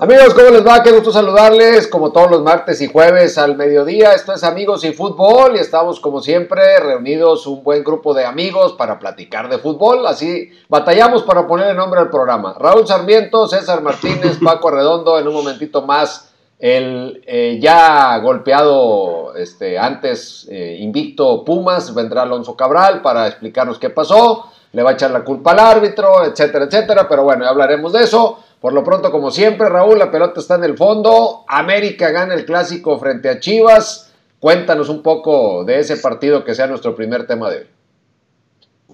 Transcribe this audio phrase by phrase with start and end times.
[0.00, 0.80] Amigos, ¿cómo les va?
[0.84, 4.12] Qué gusto saludarles, como todos los martes y jueves al mediodía.
[4.12, 8.74] Esto es Amigos y Fútbol y estamos como siempre reunidos un buen grupo de amigos
[8.74, 10.06] para platicar de fútbol.
[10.06, 12.54] Así batallamos para poner el nombre al programa.
[12.56, 19.80] Raúl Sarmiento, César Martínez, Paco Redondo, en un momentito más el eh, ya golpeado este,
[19.80, 25.10] antes eh, invicto Pumas, vendrá Alonso Cabral para explicarnos qué pasó, le va a echar
[25.10, 28.44] la culpa al árbitro, etcétera, etcétera, pero bueno, ya hablaremos de eso.
[28.60, 31.44] Por lo pronto, como siempre, Raúl, la pelota está en el fondo.
[31.46, 34.10] América gana el clásico frente a Chivas.
[34.40, 37.66] Cuéntanos un poco de ese partido que sea nuestro primer tema de hoy.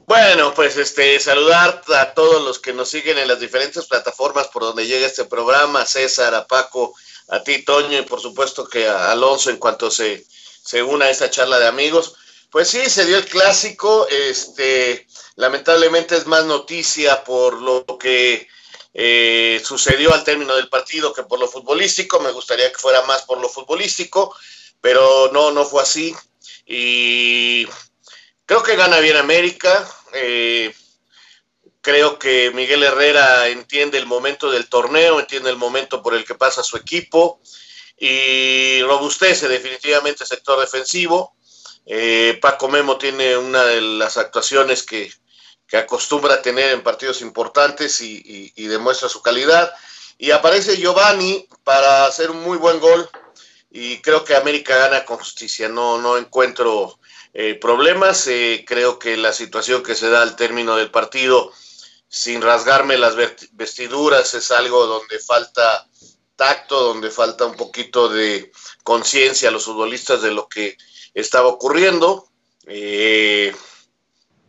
[0.06, 4.62] Bueno, pues este saludar a todos los que nos siguen en las diferentes plataformas por
[4.62, 6.95] donde llega este programa, César, a Paco,
[7.28, 10.27] a ti, Toño, y por supuesto que a Alonso en cuanto se,
[10.62, 12.17] se una a esta charla de amigos.
[12.51, 15.06] Pues sí, se dio el clásico, este,
[15.37, 18.47] lamentablemente es más noticia por lo que
[18.97, 23.23] eh, sucedió al término del partido que por lo futbolístico, me gustaría que fuera más
[23.23, 24.34] por lo futbolístico,
[24.81, 26.14] pero no, no fue así.
[26.64, 27.67] Y
[28.47, 29.87] creo que gana bien América.
[30.12, 30.72] Eh,
[31.81, 36.37] creo que Miguel Herrera entiende el momento del torneo, entiende el momento por el que
[36.37, 37.41] pasa su equipo
[37.98, 41.34] y robustece definitivamente el sector defensivo.
[41.84, 45.12] Eh, Paco Memo tiene una de las actuaciones que,
[45.67, 49.73] que acostumbra a tener en partidos importantes y, demuestra su calidad.
[50.19, 53.09] Y aparece Giovanni para hacer un muy buen gol
[53.71, 55.69] y creo que América gana con justicia.
[55.69, 56.98] No, no encuentro
[57.33, 58.27] eh, problemas.
[58.29, 61.53] Eh, creo que la situación que se da al término del partido,
[62.09, 63.17] sin rasgarme las
[63.53, 65.89] vestiduras, es algo donde falta
[66.37, 70.77] tacto, donde falta un poquito de conciencia a los futbolistas de lo que
[71.15, 72.28] estaba ocurriendo.
[72.67, 73.55] Eh,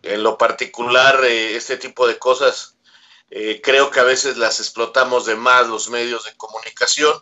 [0.06, 2.76] en lo particular, eh, este tipo de cosas
[3.30, 7.14] eh, creo que a veces las explotamos de más los medios de comunicación,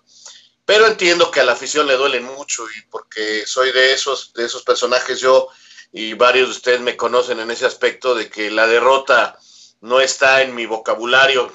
[0.65, 4.45] pero entiendo que a la afición le duelen mucho y porque soy de esos, de
[4.45, 5.47] esos personajes yo
[5.91, 9.37] y varios de ustedes me conocen en ese aspecto de que la derrota
[9.81, 11.51] no está en mi vocabulario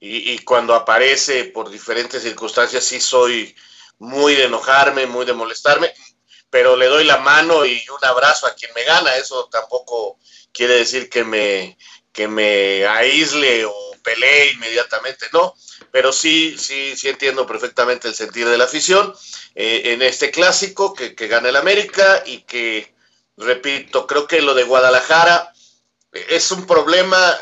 [0.00, 3.54] y, y cuando aparece por diferentes circunstancias sí soy
[3.98, 5.92] muy de enojarme, muy de molestarme,
[6.50, 10.18] pero le doy la mano y un abrazo a quien me gana, eso tampoco
[10.52, 11.76] quiere decir que me,
[12.12, 15.54] que me aísle o pelee inmediatamente, no,
[15.90, 19.14] pero sí, sí, sí entiendo perfectamente el sentir de la afición
[19.54, 22.94] eh, en este clásico que, que, gana el América y que,
[23.36, 25.52] repito, creo que lo de Guadalajara
[26.12, 27.38] es un problema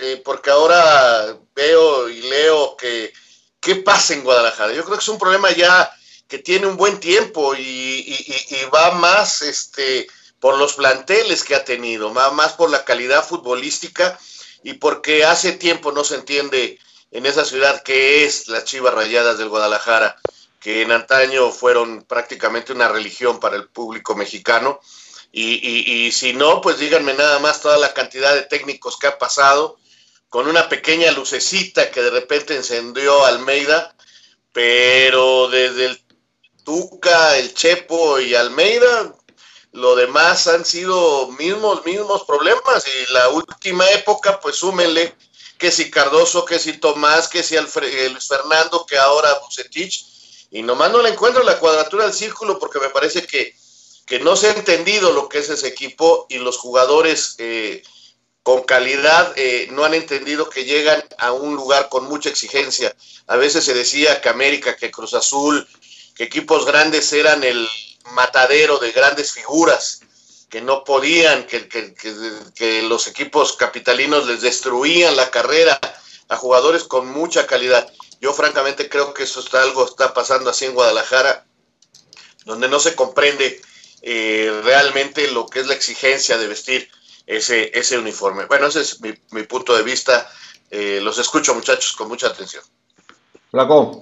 [0.00, 3.12] eh, porque ahora veo y leo que
[3.60, 4.72] qué pasa en Guadalajara.
[4.72, 5.90] Yo creo que es un problema ya
[6.28, 10.06] que tiene un buen tiempo y, y, y va más este
[10.40, 14.18] por los planteles que ha tenido, más por la calidad futbolística
[14.62, 16.78] y porque hace tiempo no se entiende
[17.10, 20.16] en esa ciudad que es las Chivas Rayadas del Guadalajara,
[20.60, 24.80] que en antaño fueron prácticamente una religión para el público mexicano.
[25.32, 29.78] Y, si no, pues díganme nada más toda la cantidad de técnicos que ha pasado,
[30.30, 33.94] con una pequeña lucecita que de repente encendió Almeida,
[34.52, 36.05] pero desde el
[36.66, 39.14] Tuca, el Chepo y Almeida,
[39.70, 42.84] lo demás han sido mismos, mismos problemas.
[42.88, 45.14] Y la última época, pues súmenle
[45.58, 50.48] que si Cardoso, que si Tomás, que si Alfred, Luis Fernando, que ahora Bucetich.
[50.50, 53.54] Y nomás no le encuentro la cuadratura del círculo porque me parece que,
[54.04, 57.84] que no se ha entendido lo que es ese equipo y los jugadores eh,
[58.42, 62.92] con calidad eh, no han entendido que llegan a un lugar con mucha exigencia.
[63.28, 65.64] A veces se decía que América, que Cruz Azul,
[66.16, 67.68] que equipos grandes eran el
[68.12, 70.00] matadero de grandes figuras
[70.48, 75.78] que no podían, que, que, los equipos capitalinos les destruían la carrera
[76.28, 77.86] a jugadores con mucha calidad.
[78.20, 81.44] Yo francamente creo que eso está algo está pasando así en Guadalajara,
[82.44, 83.60] donde no se comprende
[84.02, 86.88] eh, realmente lo que es la exigencia de vestir
[87.26, 88.46] ese, ese uniforme.
[88.46, 90.30] Bueno, ese es mi, mi punto de vista.
[90.70, 92.62] Eh, los escucho muchachos con mucha atención.
[93.50, 94.00] Flaco.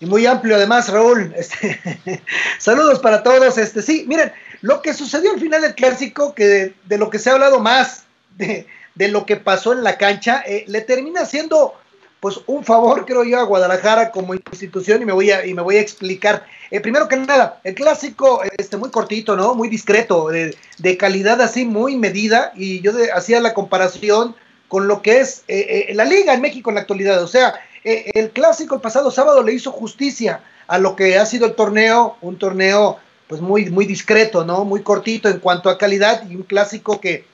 [0.00, 1.34] Y muy amplio además, Raúl.
[1.36, 2.22] Este,
[2.58, 3.58] saludos para todos.
[3.58, 7.30] Este, sí, miren, lo que sucedió al final del clásico, que de, lo que se
[7.30, 8.04] ha hablado más
[8.36, 11.74] de, de lo que pasó en la cancha, eh, le termina siendo
[12.20, 15.62] pues un favor, creo yo, a Guadalajara como institución y me voy a, y me
[15.62, 16.44] voy a explicar.
[16.70, 19.54] Eh, primero que nada, el clásico este, muy cortito, ¿no?
[19.54, 24.34] Muy discreto, de, de calidad así muy medida y yo hacía la comparación
[24.68, 27.22] con lo que es eh, la liga en México en la actualidad.
[27.22, 27.54] O sea,
[27.86, 31.54] eh, el clásico el pasado sábado le hizo justicia a lo que ha sido el
[31.54, 32.98] torneo, un torneo
[33.28, 34.64] pues muy, muy discreto, ¿no?
[34.64, 37.24] Muy cortito en cuanto a calidad y un clásico que,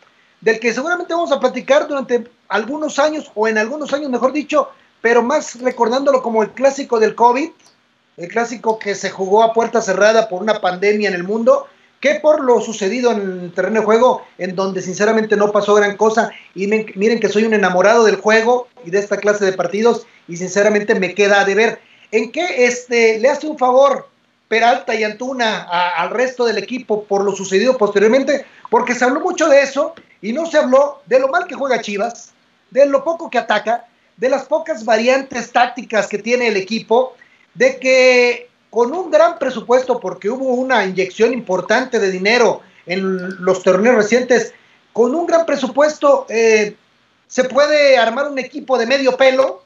[0.43, 4.69] del que seguramente vamos a platicar durante algunos años, o en algunos años, mejor dicho,
[5.00, 7.49] pero más recordándolo como el clásico del COVID,
[8.19, 11.66] el clásico que se jugó a puerta cerrada por una pandemia en el mundo,
[12.02, 15.96] que por lo sucedido en el terreno de juego, en donde sinceramente no pasó gran
[15.96, 16.32] cosa.
[16.52, 20.37] Y miren que soy un enamorado del juego y de esta clase de partidos, y
[20.37, 21.81] sinceramente me queda de ver.
[22.10, 24.08] ¿En qué este, le hace un favor
[24.49, 28.46] Peralta y Antuna al resto del equipo por lo sucedido posteriormente?
[28.69, 31.81] Porque se habló mucho de eso y no se habló de lo mal que juega
[31.81, 32.32] Chivas,
[32.72, 37.14] de lo poco que ataca, de las pocas variantes tácticas que tiene el equipo,
[37.54, 43.62] de que con un gran presupuesto, porque hubo una inyección importante de dinero en los
[43.62, 44.54] torneos recientes,
[44.94, 46.74] con un gran presupuesto eh,
[47.26, 49.62] se puede armar un equipo de medio pelo,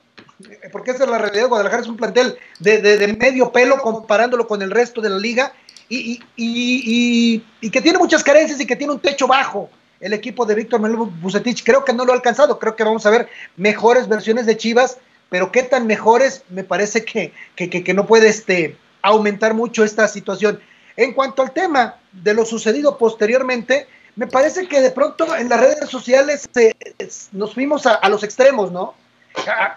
[0.72, 4.72] porque esa es la realidad, Guadalajara es un plantel de, medio pelo comparándolo con el
[4.72, 5.52] resto de la liga,
[5.88, 9.70] y, y, que tiene muchas carencias y que tiene un techo bajo
[10.00, 11.62] el equipo de Víctor Manuel Bucetich.
[11.62, 14.98] Creo que no lo ha alcanzado, creo que vamos a ver mejores versiones de Chivas,
[15.30, 18.76] pero qué tan mejores me parece que, que, que no puede este,
[19.06, 20.60] aumentar mucho esta situación.
[20.96, 23.86] En cuanto al tema de lo sucedido posteriormente,
[24.16, 26.48] me parece que de pronto en las redes sociales
[27.32, 28.94] nos fuimos a, los extremos, ¿no?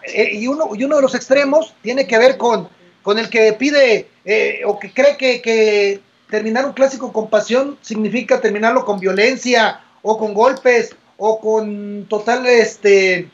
[0.03, 2.69] Eh, y, uno, y uno de los extremos tiene que ver con,
[3.03, 7.77] con el que pide eh, o que cree que, que, terminar un clásico con pasión
[7.81, 13.29] significa terminarlo con violencia o con golpes o con total, este,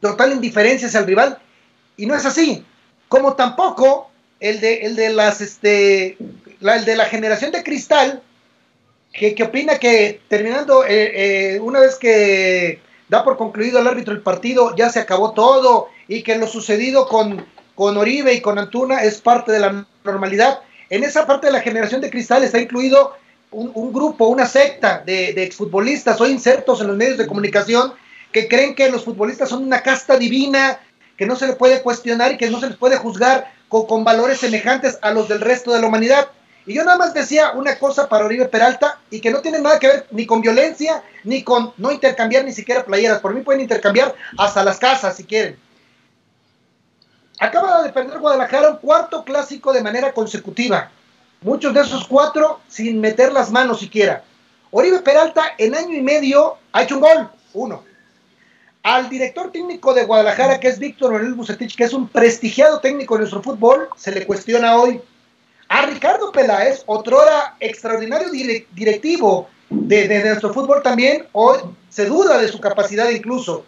[0.00, 1.38] total indiferencia hacia el rival.
[1.96, 2.64] Y no es así.
[3.08, 4.10] Como tampoco
[4.40, 6.16] el de, el de las, este,
[6.60, 8.22] la, el de la generación de cristal,
[9.12, 14.12] que, que opina que terminando, eh, eh, una vez que da por concluido el árbitro
[14.12, 18.58] el partido, ya se acabó todo, y que lo sucedido con, con Oribe y con
[18.58, 20.60] Antuna es parte de la normalidad.
[20.90, 23.14] En esa parte de la generación de cristal está incluido
[23.50, 27.92] un, un grupo, una secta de, de exfutbolistas o insertos en los medios de comunicación
[28.32, 30.80] que creen que los futbolistas son una casta divina,
[31.16, 34.38] que no se le puede cuestionar y que no se les puede juzgar con, valores
[34.38, 36.28] semejantes a los del resto de la humanidad.
[36.66, 39.78] Y yo nada más decía una cosa para Oribe Peralta y que no tiene nada
[39.78, 43.20] que ver ni con violencia, ni con no intercambiar ni siquiera playeras.
[43.20, 45.58] Por mí pueden intercambiar hasta las casas si quieren.
[47.40, 50.90] Acaba de perder Guadalajara un cuarto clásico de manera consecutiva.
[51.40, 54.24] Muchos de esos cuatro sin meter las manos siquiera.
[54.70, 57.87] Oribe Peralta en año y medio ha hecho un gol, uno.
[58.82, 63.14] Al director técnico de Guadalajara, que es Víctor Manuel Bucetich, que es un prestigiado técnico
[63.14, 65.00] de nuestro fútbol, se le cuestiona hoy.
[65.68, 71.58] A Ricardo Peláez, otrora extraordinario directivo de, nuestro fútbol también, hoy
[71.90, 73.66] se duda de su capacidad incluso.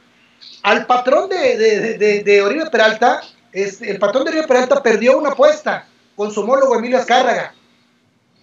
[0.63, 3.21] Al patrón de, Oribe Peralta,
[3.53, 5.87] el patrón de Oribe Peralta perdió una apuesta
[6.17, 7.55] con su homólogo Emilio Azcárraga.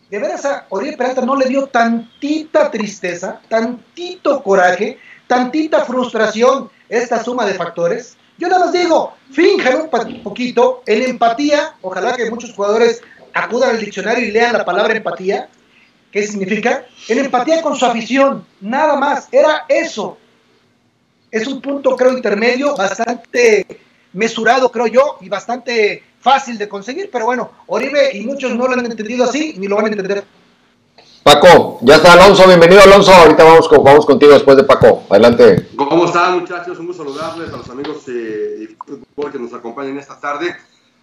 [0.10, 7.24] De veras a Oribe Peralta no le dio tantita tristeza, tantito coraje, tantita frustración esta
[7.24, 8.18] suma de factores.
[8.38, 13.02] Yo nada más digo, finjan un poquito en empatía, ojalá que muchos jugadores
[13.34, 15.50] acudan al diccionario y lean la palabra empatía,
[16.12, 16.86] ¿qué significa?
[17.08, 20.18] En empatía con su afición, nada más, era eso.
[21.32, 23.66] Es un punto, creo, intermedio, bastante
[24.14, 28.74] mesurado, creo yo, y bastante fácil de conseguir, pero bueno, Oribe y muchos no lo
[28.74, 30.24] han entendido así, ni lo van a entender
[31.28, 35.68] Paco, ya está Alonso, bienvenido Alonso, ahorita vamos, vamos contigo después de Paco, adelante.
[35.76, 36.80] ¿Cómo están muchachos?
[36.80, 38.74] Un gusto saludarles a los amigos de
[39.14, 40.56] fútbol que nos acompañan esta tarde.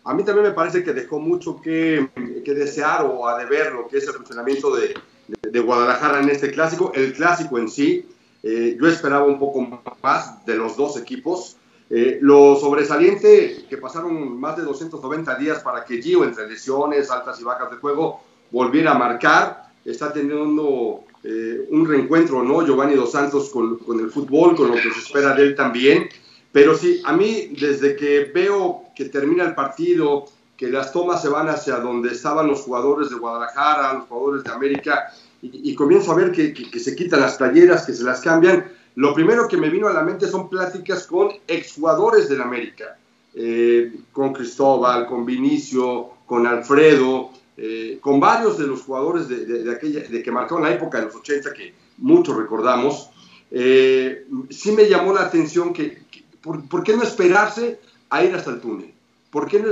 [0.02, 2.08] A mí también me parece que dejó mucho que,
[2.42, 4.94] que desear o a deber lo que es el funcionamiento de,
[5.42, 6.90] de, Guadalajara en este clásico.
[6.94, 8.08] El clásico en sí,
[8.42, 9.60] eh, yo esperaba un poco
[10.02, 11.58] más de los dos equipos.
[11.90, 17.38] Eh, lo sobresaliente que pasaron más de 290 días para que Gio, entre lesiones, altas
[17.42, 22.64] y bajas de juego, volviera a marcar está teniendo eh, un reencuentro, ¿no?
[22.64, 26.08] Giovanni Dos Santos con, con, el fútbol, con lo que se espera de él también.
[26.52, 30.26] Pero sí, a mí desde que veo que termina el partido,
[30.56, 34.52] que las tomas se van hacia donde estaban los jugadores de Guadalajara, los jugadores de
[34.52, 35.12] América,
[35.42, 38.64] y, comienzo a ver que, que, se quitan las playeras, que se las cambian,
[38.94, 42.96] lo primero que me vino a la mente son pláticas con exjugadores del América,
[43.34, 50.00] eh, con Cristóbal, con Vinicio, con Alfredo, eh, con varios de los jugadores de, aquella,
[50.00, 53.10] de que marcaron la época de los 80, que muchos recordamos,
[53.50, 56.02] eh, sí me llamó la atención que,
[56.40, 57.80] por, qué no esperarse
[58.10, 58.92] a ir hasta el túnel?
[59.30, 59.68] ¿Por qué no,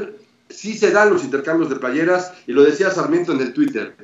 [0.48, 2.32] sí se dan los intercambios de playeras?
[2.46, 3.94] Y lo decía Sarmiento en el Twitter.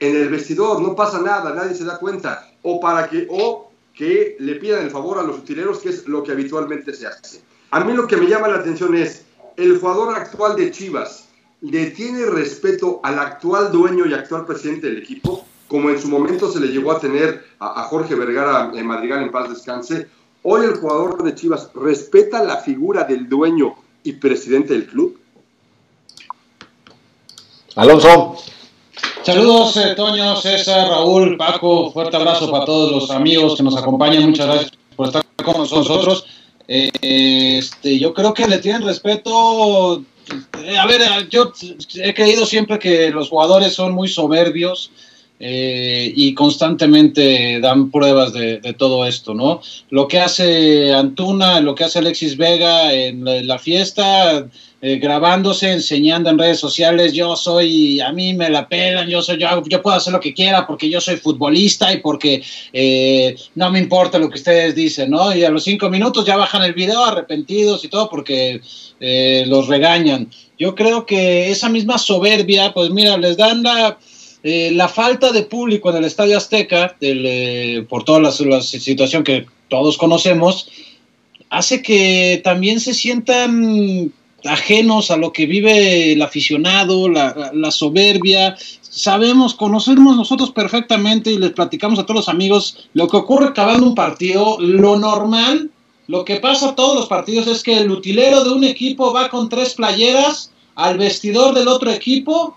[0.00, 2.52] En el vestidor no pasa nada, nadie se da cuenta.
[2.62, 6.22] O para que, o que le pidan el favor a los utileros, que es lo
[6.22, 7.42] que habitualmente se hace.
[7.70, 9.24] A mí lo que me llama la atención es
[9.56, 11.27] el jugador actual de Chivas,
[11.60, 16.50] le tiene respeto al actual dueño y actual presidente del equipo, como en su momento
[16.50, 20.08] se le llegó a tener a, Jorge Vergara en Madrigal en paz descanse,
[20.42, 23.74] Hoy el jugador de Chivas respeta la figura del dueño
[24.04, 25.18] y presidente del club.
[27.74, 28.36] Alonso.
[29.22, 34.24] Saludos, eh, Toño, César, Raúl, Paco, fuerte abrazo para todos los amigos que nos acompañan,
[34.30, 36.24] muchas gracias por estar con nosotros.
[36.68, 36.90] Eh,
[37.58, 40.02] este, yo creo que le tienen respeto.
[40.62, 41.52] Eh, a ver, yo
[41.94, 44.90] he creído siempre que los jugadores son muy soberbios,
[45.40, 49.60] eh, y constantemente dan pruebas de, todo esto, ¿no?
[49.88, 54.48] Lo que hace Antuna, lo que hace Alexis Vega en la, fiesta,
[54.82, 59.38] eh, grabándose, enseñando en redes sociales, yo soy, a mí me la pegan, yo soy,
[59.38, 62.42] yo, yo puedo hacer lo que quiera porque yo soy futbolista y porque
[62.72, 65.34] eh, no me importa lo que ustedes dicen, ¿no?
[65.34, 68.60] Y a los cinco minutos ya bajan el video arrepentidos y todo porque
[69.46, 70.28] los regañan.
[70.58, 73.96] Yo creo que esa misma soberbia, pues mira, les dan la
[74.42, 79.46] eh, la falta de público en el Estadio Azteca, eh, por toda la, situación que
[79.68, 80.70] todos conocemos,
[81.50, 84.12] hace que también se sientan
[84.44, 88.56] ajenos a lo que vive el aficionado, la, la, soberbia.
[88.80, 93.86] Sabemos, conocemos nosotros perfectamente y les platicamos a todos los amigos lo que ocurre acabando
[93.86, 94.56] un partido.
[94.60, 95.70] Lo normal,
[96.06, 99.28] lo que pasa a todos los partidos es que el utilero de un equipo va
[99.28, 102.56] con tres playeras al vestidor del otro equipo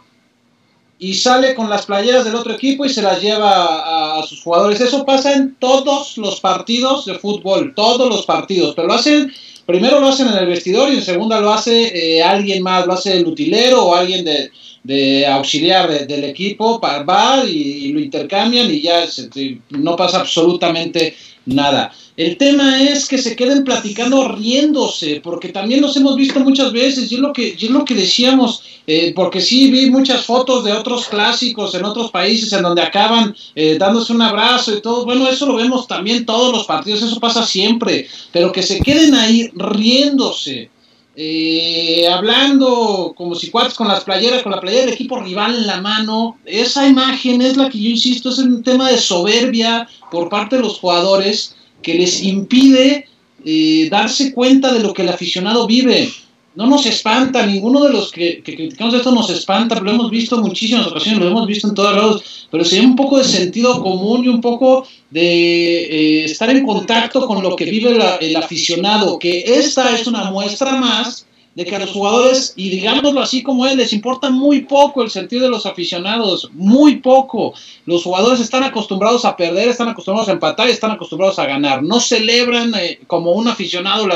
[1.03, 4.79] y sale con las playeras del otro equipo y se las lleva a, sus jugadores.
[4.79, 9.33] Eso pasa en todos los partidos de fútbol, todos los partidos, pero lo hacen,
[9.65, 12.93] primero lo hacen en el vestidor y en segunda lo hace eh, alguien más, lo
[12.93, 19.03] hace el utilero o alguien de, auxiliar del equipo, va y, lo intercambian y ya
[19.71, 21.15] no pasa absolutamente
[21.47, 21.91] nada.
[22.17, 27.11] El tema es que se queden platicando riéndose, porque también los hemos visto muchas veces,
[27.11, 30.73] y es lo que, es lo que decíamos, eh, porque sí vi muchas fotos de
[30.73, 35.05] otros clásicos en otros países en donde acaban eh, dándose un abrazo y todo.
[35.05, 39.15] Bueno, eso lo vemos también todos los partidos, eso pasa siempre, pero que se queden
[39.15, 40.69] ahí riéndose.
[41.15, 45.67] Eh, hablando como si cuates con las playeras, con la playera del equipo rival en
[45.67, 50.29] la mano, esa imagen es la que yo insisto, es un tema de soberbia por
[50.29, 53.07] parte de los jugadores que les impide
[53.43, 56.09] eh, darse cuenta de lo que el aficionado vive.
[56.53, 60.41] No nos espanta, ninguno de los que, criticamos esto nos espanta, lo hemos visto en
[60.41, 64.25] muchísimas ocasiones, lo hemos visto en todos lados, pero sería un poco de sentido común
[64.25, 69.43] y un poco de eh, estar en contacto con lo que vive el aficionado, que
[69.45, 73.77] esta es una muestra más de que a los jugadores, y digámoslo así como él,
[73.77, 77.53] les importa muy poco el sentido de los aficionados, muy poco.
[77.85, 81.83] Los jugadores están acostumbrados a perder, están acostumbrados a empatar y están acostumbrados a ganar.
[81.83, 84.07] No celebran eh, como un aficionado,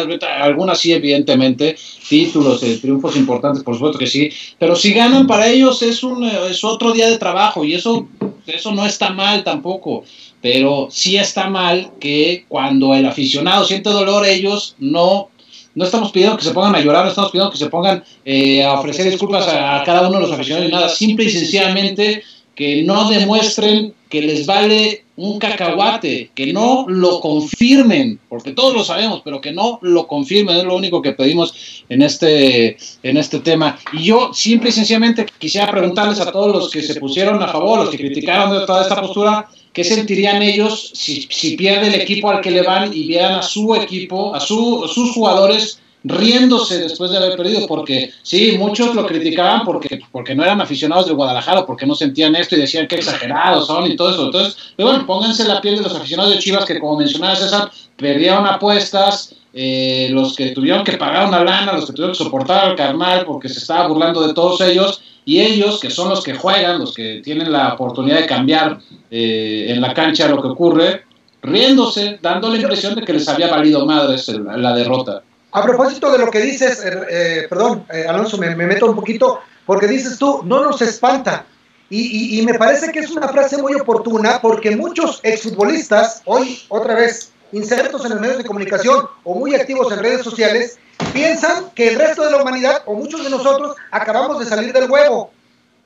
[0.42, 1.76] algunas sí, evidentemente,
[2.08, 6.24] títulos, eh, triunfos importantes, por supuesto que sí, pero si ganan para ellos es, un,
[6.24, 8.08] eh, es otro día de trabajo y eso,
[8.48, 10.04] eso no está mal tampoco.
[10.42, 15.30] Pero sí está mal que cuando el aficionado siente dolor, ellos no
[15.76, 18.64] no estamos pidiendo que se pongan a llorar, no estamos pidiendo que se pongan eh,
[18.64, 22.24] a ofrecer disculpas a, cada uno de los aficionados nada, simple y sencillamente
[22.56, 28.84] que no demuestren que les vale un cacahuate, que no lo confirmen, porque todos lo
[28.84, 33.40] sabemos, pero que no lo confirmen, es lo único que pedimos en este, en este
[33.40, 33.78] tema.
[33.92, 37.80] Y yo simple y sencillamente quisiera preguntarles a todos los que se pusieron a favor,
[37.80, 42.30] los que criticaron de toda esta postura, ¿qué sentirían ellos si, si pierde el equipo
[42.30, 47.12] al que le van y vieran a su equipo, a, su, sus jugadores riéndose después
[47.12, 51.66] de haber perdido, porque sí, muchos lo criticaban porque, porque no eran aficionados de Guadalajara,
[51.66, 54.26] porque no sentían esto y decían que exagerados son y todo eso.
[54.26, 57.72] Entonces, pero bueno, pónganse la piel de los aficionados de Chivas que, como mencionaba César,
[57.98, 62.66] perdieron apuestas, eh, los que tuvieron que pagar una lana, los que tuvieron que soportar
[62.66, 66.34] al carnal porque se estaba burlando de todos ellos, y ellos, que son los que
[66.34, 71.06] juegan, los que tienen la oportunidad de cambiar eh, en la cancha lo que ocurre,
[71.42, 75.24] riéndose, dando la impresión de que les había valido madres la derrota.
[75.54, 79.88] A propósito de lo que dices, eh, eh, perdón, Alonso, me, meto un poquito, porque
[79.88, 81.46] dices tú, no nos espanta.
[81.90, 87.32] Y, me parece que es una frase muy oportuna porque muchos exfutbolistas, hoy otra vez
[87.52, 90.78] insertos en los medios de comunicación o muy activos en redes sociales,
[91.14, 94.90] piensan que el resto de la humanidad o muchos de nosotros acabamos de salir del
[94.90, 95.32] huevo.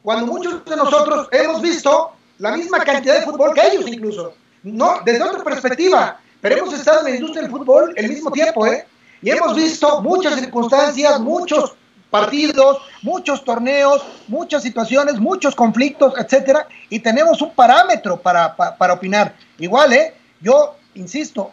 [0.03, 4.33] Cuando muchos de nosotros hemos visto la misma cantidad de fútbol que ellos incluso.
[4.63, 8.65] No, desde otra perspectiva, pero hemos estado en la industria del fútbol el mismo tiempo,
[8.65, 8.85] ¿eh?
[9.21, 11.73] Y hemos visto muchas circunstancias, muchos
[12.09, 19.35] partidos, muchos torneos, muchas situaciones, muchos conflictos, etcétera, y tenemos un parámetro para, para, opinar.
[19.57, 20.13] Igual, ¿eh?
[20.41, 21.51] Yo insisto,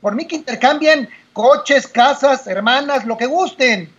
[0.00, 3.92] por mí que intercambien coches, casas, hermanas, lo que gusten.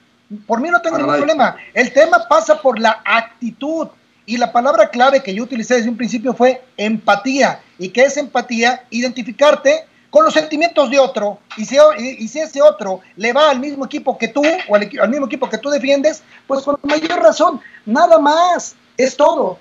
[0.47, 1.55] Por mí no tengo ningún problema.
[1.73, 3.87] El tema pasa por la actitud.
[4.25, 7.61] Y la palabra clave que yo utilicé desde un principio fue empatía.
[7.77, 8.85] ¿Y qué es empatía?
[8.89, 13.59] Identificarte con los sentimientos de otro, y si, y, si ese otro le va al
[13.59, 17.19] mismo equipo que tú, o al, al, mismo equipo que tú defiendes, pues con mayor
[17.19, 19.57] razón, nada más, es todo.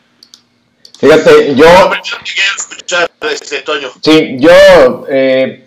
[0.98, 1.64] Fíjate, yo...
[3.30, 3.62] Este,
[4.02, 5.64] sí, yo eh,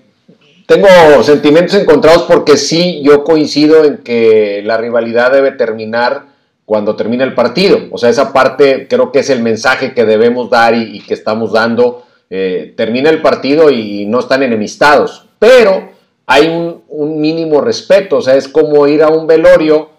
[0.65, 0.87] tengo
[1.23, 6.23] sentimientos encontrados porque sí, yo coincido en que la rivalidad debe terminar
[6.65, 7.79] cuando termina el partido.
[7.91, 11.53] O sea, esa parte creo que es el mensaje que debemos dar y, que estamos
[11.53, 12.05] dando.
[12.29, 15.89] Eh, termina el partido y, no están enemistados, pero
[16.25, 18.17] hay un, un, mínimo respeto.
[18.17, 19.91] O sea, es como ir a un velorio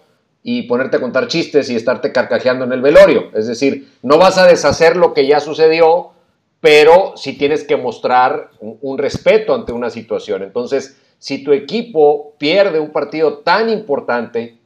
[0.43, 3.31] y ponerte a contar chistes y estarte carcajeando en el velorio.
[3.33, 6.11] Es decir, no vas a deshacer lo que ya sucedió,
[6.59, 10.43] pero sí tienes que mostrar un, respeto ante una situación.
[10.43, 14.57] Entonces, si tu equipo pierde un partido tan importante,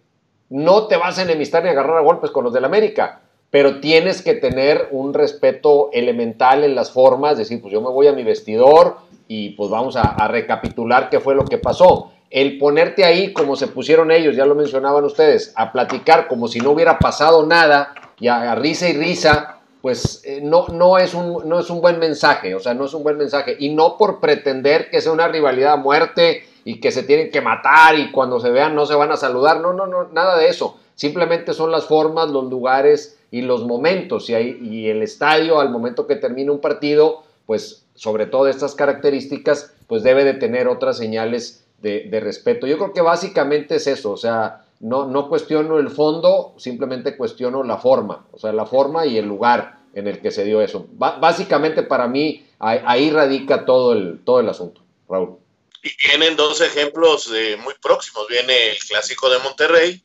[0.50, 4.22] no te vas a enemistar ni agarrar a golpes con los del América, pero tienes
[4.22, 8.24] que tener un respeto elemental en las formas, decir, pues yo me voy a mi
[8.24, 12.12] vestidor y pues vamos a, recapitular qué fue lo que pasó.
[12.30, 16.60] El ponerte ahí como se pusieron ellos, ya lo mencionaban ustedes, a platicar como si
[16.60, 21.48] no hubiera pasado nada y a, risa y risa, pues eh, no, no, es un,
[21.50, 23.56] no es un buen mensaje, o sea, no es un buen mensaje.
[23.60, 27.42] Y no por pretender que sea una rivalidad a muerte y que se tienen que
[27.42, 29.60] matar y cuando se vean no se van a saludar.
[29.60, 30.78] No, no, no, nada de eso.
[30.94, 34.30] Simplemente son las formas, los lugares y los momentos.
[34.30, 38.76] Y, hay, y el estadio, al momento que termine un partido, pues sobre todo estas
[38.76, 42.68] características, pues debe de tener otras señales de, de respeto.
[42.68, 47.64] Yo creo que básicamente es eso, o sea, no, no cuestiono el fondo, simplemente cuestiono
[47.64, 50.88] la forma, o sea, la forma y el lugar en el que se dio eso.
[50.92, 55.38] básicamente para mí ahí, radica todo el, todo el asunto, Raúl.
[55.84, 57.32] Y vienen dos ejemplos
[57.64, 58.28] muy próximos.
[58.30, 60.04] Viene el clásico de Monterrey,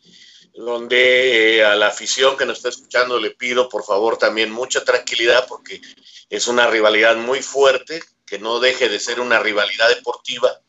[0.55, 4.83] donde eh, a la afición que nos está escuchando le pido por favor también mucha
[4.85, 5.83] tranquilidad porque
[6.31, 10.61] es una rivalidad muy fuerte, que no deje de ser una rivalidad deportiva.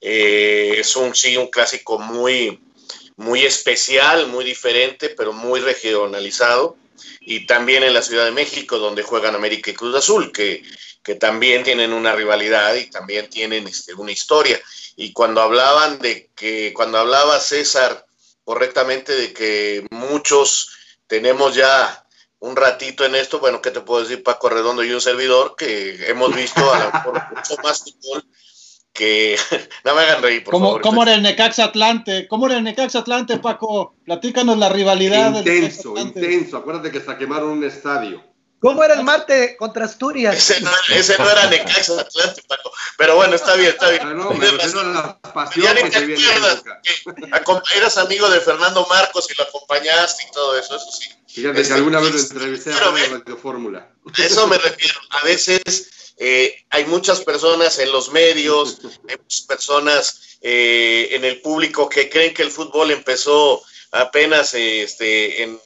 [0.00, 2.58] Eh, es un sí, un clásico muy,
[3.16, 6.76] muy especial, muy diferente, pero muy regionalizado.
[7.20, 10.62] Y también en la Ciudad de México, donde juegan América y Cruz Azul, que
[11.06, 14.60] que también tienen una rivalidad y también tienen este, una historia.
[14.96, 18.04] Y cuando hablaban de que, cuando hablaba César
[18.42, 20.74] correctamente de que muchos
[21.06, 22.04] tenemos ya
[22.40, 26.10] un ratito en esto, bueno, ¿qué te puedo decir, Paco Redondo y un servidor, que
[26.10, 28.24] hemos visto a lo mejor mucho más fútbol
[28.96, 29.36] que
[29.84, 30.80] no me hagan reír, por ¿Cómo, favor.
[30.82, 32.26] ¿Cómo era el Necaxa Atlante?
[32.28, 33.94] ¿Cómo era el Necaxa Atlante, Paco?
[34.04, 35.36] Platícanos la rivalidad.
[35.36, 36.56] Intenso, intenso.
[36.56, 38.22] Acuérdate que se quemaron un estadio.
[38.58, 40.34] ¿Cómo era el Marte contra Asturias?
[40.34, 42.72] Ese no, ese no era Necaxa Atlántico, Paco.
[42.96, 44.02] Pero bueno, está bien, está bien.
[44.02, 46.20] Ah, no, me la pasión que se viene
[47.76, 51.10] Eras amigo de Fernando Marcos y lo acompañaste y todo eso, eso sí.
[51.26, 53.90] Fíjate que alguna vez lo entrevisté a Radio Fórmula.
[54.16, 54.98] Eso me refiero.
[55.10, 61.40] A veces eh, hay muchas personas en los medios, hay muchas personas eh, en el
[61.40, 65.60] público que creen que el fútbol empezó apenas este, en,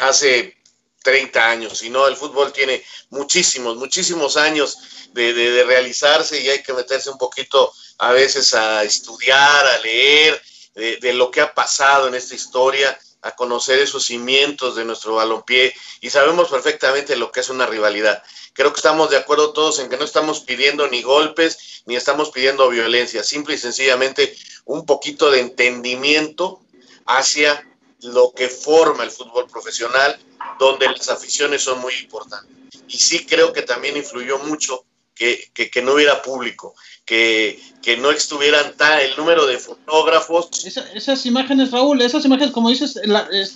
[0.00, 0.56] hace
[1.02, 4.76] 30 años, y no, el fútbol tiene muchísimos, muchísimos años
[5.12, 10.40] de, realizarse y hay que meterse un poquito a veces a estudiar, a leer
[10.74, 15.74] de, lo que ha pasado en esta historia, a conocer esos cimientos de nuestro balompié
[16.00, 18.22] y sabemos perfectamente lo que es una rivalidad.
[18.52, 22.30] Creo que estamos de acuerdo todos en que no estamos pidiendo ni golpes ni estamos
[22.30, 26.60] pidiendo violencia, simple y sencillamente un poquito de entendimiento
[27.06, 27.66] hacia
[28.02, 30.18] lo que forma el fútbol profesional,
[30.58, 32.50] donde las aficiones son muy importantes.
[32.88, 34.84] Y sí creo que también influyó mucho
[35.18, 40.64] que, que, no hubiera público, que, que, no estuvieran tan el número de fotógrafos.
[40.94, 43.00] esas imágenes, Raúl, esas imágenes, como dices,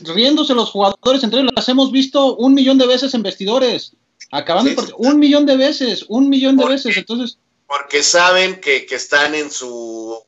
[0.03, 3.93] riéndose los jugadores entre ellos, las hemos visto un millón de veces en vestidores.
[4.33, 6.97] Acabando un millón de veces, un millón de veces.
[6.97, 10.19] Entonces, porque saben que, que están en su,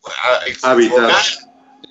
[0.47, 1.25] en su hogar,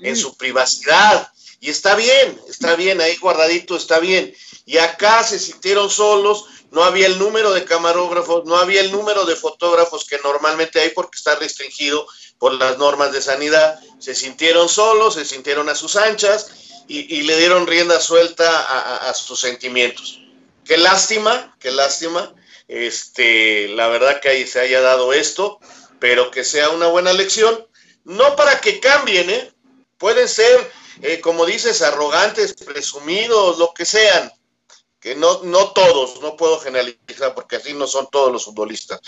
[0.02, 1.28] en su privacidad
[1.64, 4.34] y está bien, está bien, ahí guardadito está bien.
[4.66, 9.26] Y acá se sintieron solos, no había el número de camarógrafos, no había el número
[9.26, 12.06] de fotógrafos que normalmente hay porque está restringido
[12.38, 13.80] por las normas de sanidad.
[14.00, 16.52] Se sintieron solos, se sintieron a sus anchas
[16.88, 20.20] y, le dieron rienda suelta a, sus sentimientos.
[20.66, 22.34] Qué lástima, qué lástima.
[22.68, 25.60] Este, la verdad que ahí se haya dado esto,
[26.00, 27.66] pero que sea una buena lección.
[28.04, 29.52] No para que cambien, ¿eh?
[29.98, 34.32] Pueden ser eh, como dices, arrogantes, presumidos, lo que sean,
[35.04, 39.02] que no, no todos, no puedo generalizar porque así no son todos los futbolistas,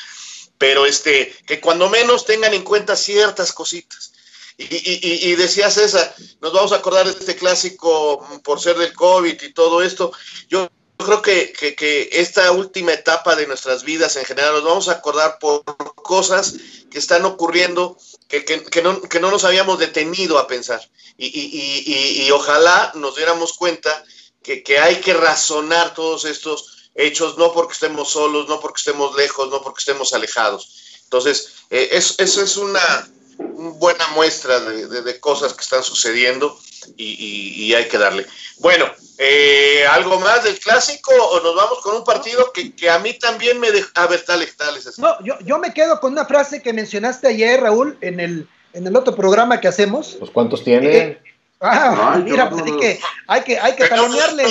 [0.58, 4.12] pero este, que cuando menos tengan en cuenta ciertas cositas.
[4.58, 8.94] Y, y, y, decía César, nos vamos a acordar de este clásico por ser del
[8.94, 10.14] COVID y todo esto.
[10.48, 14.94] Yo creo que, que, esta última etapa de nuestras vidas en general nos vamos a
[14.94, 15.64] acordar por
[15.96, 16.56] cosas
[16.90, 17.98] que están ocurriendo
[18.30, 20.82] que, que no, no, nos habíamos detenido a pensar.
[21.18, 24.04] Y, y, ojalá nos diéramos cuenta
[24.46, 29.50] que, hay que razonar todos estos hechos, no porque estemos solos, no porque estemos lejos,
[29.50, 31.00] no porque estemos alejados.
[31.04, 36.58] Entonces, eh, eso, es una, buena muestra de, cosas que están sucediendo
[36.96, 38.26] y, hay que darle.
[38.60, 38.86] Bueno,
[39.18, 43.60] eh, ¿algo más del clásico o nos vamos con un partido que, a mí también
[43.60, 43.90] me deja...
[43.96, 44.80] A ver, dale, dale.
[44.98, 48.88] No, yo, yo me quedo con una frase que mencionaste ayer, Raúl, en el, en
[48.88, 50.16] el otro programa que hacemos.
[50.20, 50.98] Pues, ¿cuántos tiene?
[50.98, 51.22] Eh,
[51.62, 54.46] ah, mira, pues que hay que, hay que talonearle.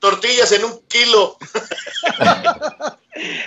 [0.00, 1.36] Tortillas en un kilo.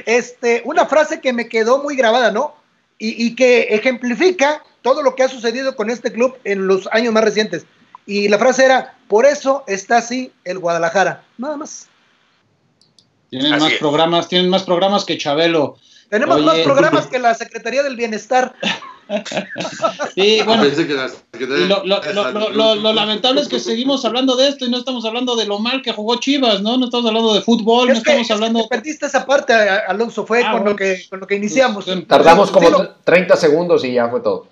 [0.06, 2.56] este, una frase que me quedó muy grabada, ¿no?
[2.98, 7.14] Y, y, que ejemplifica todo lo que ha sucedido con este club en los años
[7.14, 7.66] más recientes.
[8.06, 11.24] Y la frase era, por eso está así el Guadalajara.
[11.38, 11.88] Nada más.
[13.30, 15.78] Tienen más programas, tienen más programas que Chabelo.
[16.10, 18.54] Tenemos más programas que la Secretaría del Bienestar.
[20.16, 20.64] Sí, bueno.
[22.54, 25.82] lo, lamentable es que seguimos hablando de esto y no estamos hablando de lo mal
[25.82, 26.78] que jugó Chivas, ¿no?
[26.78, 28.68] No estamos hablando de fútbol, no estamos hablando.
[28.68, 31.86] perdiste esa parte, Alonso, fue ah, con, lo que, con lo que iniciamos.
[31.86, 34.48] Pues, Tardamos como 30 segundos y ya fue todo.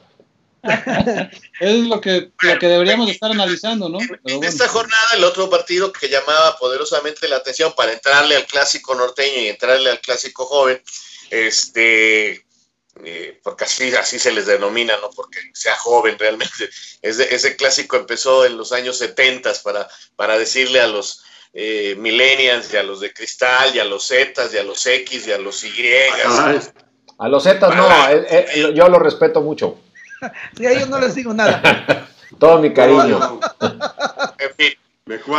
[1.61, 3.99] es lo que, lo que deberíamos estar analizando, ¿no?
[4.25, 8.93] en esta jornada, el otro partido que llamaba poderosamente la atención para entrarle al clásico
[8.93, 10.81] norteño y entrarle al clásico joven,
[11.29, 12.43] este,
[13.03, 16.69] eh, porque así, así se les denomina, no porque sea joven realmente.
[17.01, 22.73] Ese, ese clásico empezó en los años 70 para, para decirle a los eh, millennials
[22.73, 25.37] y a los de cristal y a los Z y a los X y a
[25.37, 25.71] los Y.
[27.17, 29.79] A los Z no, eh, yo lo respeto mucho.
[30.57, 32.09] y a ellos no les digo nada.
[32.39, 33.39] Todo mi cariño.
[33.61, 34.73] en fin.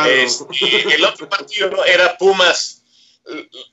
[0.07, 2.80] Este, el otro partido era Pumas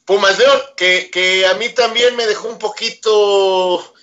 [0.05, 3.93] Pumas León, que, que, a mí también me dejó un poquito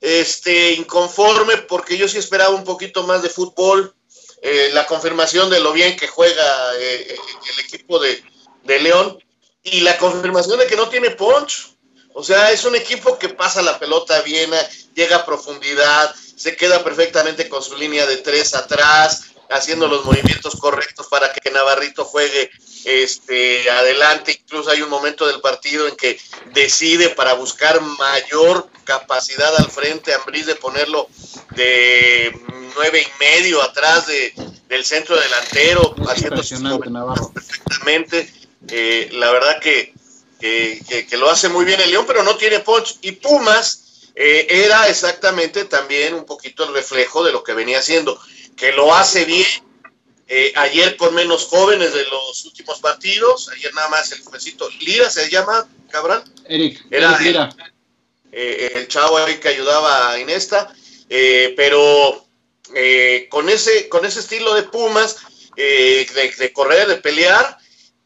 [0.00, 3.94] este, inconforme porque yo sí esperaba un poquito más de fútbol.
[4.42, 6.44] Eh, la confirmación de lo bien que juega
[6.78, 7.16] eh,
[7.50, 8.22] el equipo de,
[8.64, 9.18] de, León
[9.62, 11.74] y la confirmación de que no tiene punch.
[12.12, 14.50] O sea, es un equipo que pasa la pelota bien,
[14.94, 20.56] llega a profundidad, se queda perfectamente con su línea de tres atrás, haciendo los movimientos
[20.56, 22.50] correctos para que Navarrito juegue
[22.84, 24.38] este, adelante.
[24.42, 26.18] Incluso hay un momento del partido en que
[26.52, 31.08] decide para buscar mayor capacidad al frente a de ponerlo
[31.54, 32.36] de
[32.74, 34.32] nueve y medio atrás de,
[34.68, 36.80] del centro delantero, haciendo
[37.32, 38.32] perfectamente.
[38.68, 39.92] Eh, la verdad que,
[40.40, 42.98] que, lo hace muy bien el León, pero no tiene punch.
[43.02, 48.20] Y Pumas eh, era exactamente también un poquito el reflejo de lo que venía haciendo,
[48.56, 49.46] que lo hace bien,
[50.26, 55.10] eh, ayer con menos jóvenes de los últimos partidos, ayer nada más el jovencito Lira
[55.10, 56.24] se llama, Cabral.
[56.48, 57.54] Eric, era Lira.
[58.32, 60.72] Eh, el chavo ahí que ayudaba a Inesta,
[61.08, 62.24] eh, pero
[63.28, 65.18] con, ese, con ese estilo de Pumas,
[65.54, 67.58] de, correr, de pelear,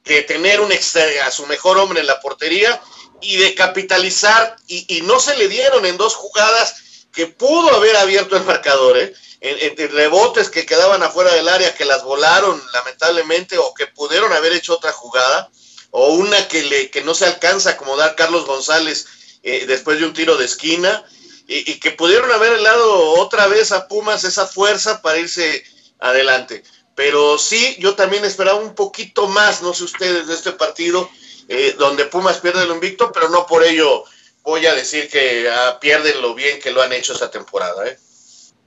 [0.05, 2.81] de tener un a su mejor hombre en la portería
[3.23, 7.97] y de capitalizar, y, y no se le dieron en dos jugadas que pudo haber
[7.97, 9.15] abierto el marcador, ¿eh?
[9.41, 14.53] En, rebotes que quedaban afuera del área, que las volaron lamentablemente o que pudieron haber
[14.53, 15.51] hecho otra jugada,
[15.91, 19.07] o una que, le, que no se alcanza a acomodar Carlos González
[19.43, 21.05] eh, después de un tiro de esquina,
[21.47, 25.65] y, que pudieron haber dado otra vez a Pumas esa fuerza para irse
[25.99, 26.63] adelante.
[26.95, 31.09] Pero sí, yo también esperaba un poquito más, no sé ustedes, de este partido,
[31.49, 34.05] eh, donde Pumas pierde el invicto, pero no por ello
[34.43, 37.87] voy a decir que ah, pierden lo bien que lo han hecho esta temporada.
[37.89, 37.99] ¿eh?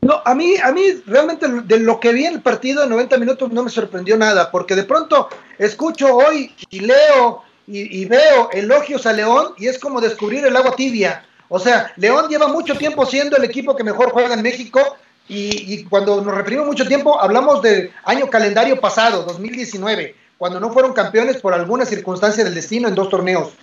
[0.01, 3.17] No, a mí, a mí realmente de lo que vi en el partido de 90
[3.17, 9.05] minutos no me sorprendió nada, porque de pronto escucho hoy y leo y, veo elogios
[9.05, 11.23] a León y es como descubrir el agua tibia.
[11.47, 15.73] O sea, León lleva mucho tiempo siendo el equipo que mejor juega en México y,
[15.73, 20.93] y cuando nos referimos mucho tiempo hablamos del año calendario pasado, 2019, cuando no fueron
[20.93, 23.53] campeones por alguna circunstancia del destino en dos torneos.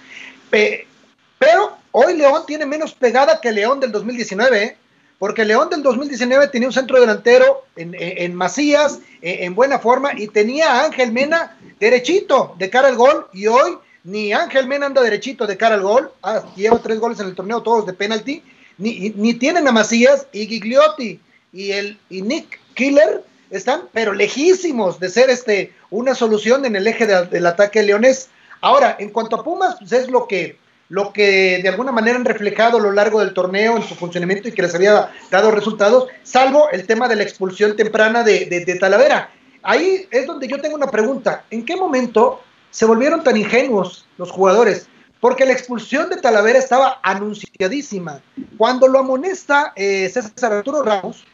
[0.50, 4.76] pero hoy León tiene menos pegada que León del 2019, ¿eh?
[5.18, 10.72] Porque León del 2019 tenía un centro delantero en, Macías, en, buena forma, y tenía
[10.72, 15.46] a Ángel Mena derechito de cara al gol, y hoy ni Ángel Mena anda derechito
[15.46, 18.42] de cara al gol, ah, lleva tres goles en el torneo, todos de penalti,
[18.78, 21.20] ni, ni tienen a Macías y Gigliotti
[21.52, 26.86] y, el, y Nick Killer están, pero lejísimos de ser este, una solución en el
[26.86, 28.28] eje del ataque leonés.
[28.60, 32.24] Ahora, en cuanto a Pumas, pues es lo que lo que de alguna manera han
[32.24, 36.08] reflejado a lo largo del torneo en su funcionamiento y que les había dado resultados,
[36.22, 39.30] salvo el tema de la expulsión temprana de, Talavera.
[39.62, 41.44] Ahí es donde yo tengo una pregunta.
[41.50, 44.88] ¿En qué momento se volvieron tan ingenuos los jugadores,
[45.20, 48.20] porque la expulsión de Talavera estaba anunciadísima.
[48.56, 51.24] Cuando lo amonesta eh, César Arturo Ramos,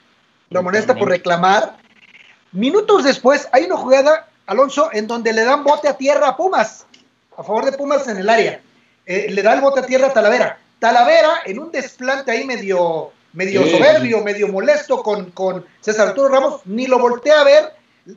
[0.51, 1.77] lo amonesta por reclamar,
[2.53, 6.87] minutos después hay una jugada, Alonso, en donde le dan bote a tierra a Pumas,
[7.37, 8.63] a favor de Pumas en el área.
[9.07, 10.59] Eh, le da el bote a tierra a Talavera.
[10.79, 16.61] Talavera, en un desplante ahí medio, medio soberbio, medio molesto con, con César Arturo Ramos,
[16.65, 17.73] ni lo voltea a ver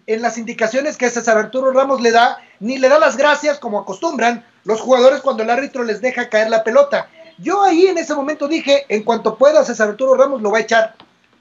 [0.05, 3.79] en las indicaciones que César Arturo Ramos le da, ni le da las gracias como
[3.79, 7.09] acostumbran los jugadores cuando el árbitro les deja caer la pelota.
[7.37, 10.61] Yo ahí en ese momento dije, en cuanto pueda César Arturo Ramos lo va a
[10.61, 10.95] echar.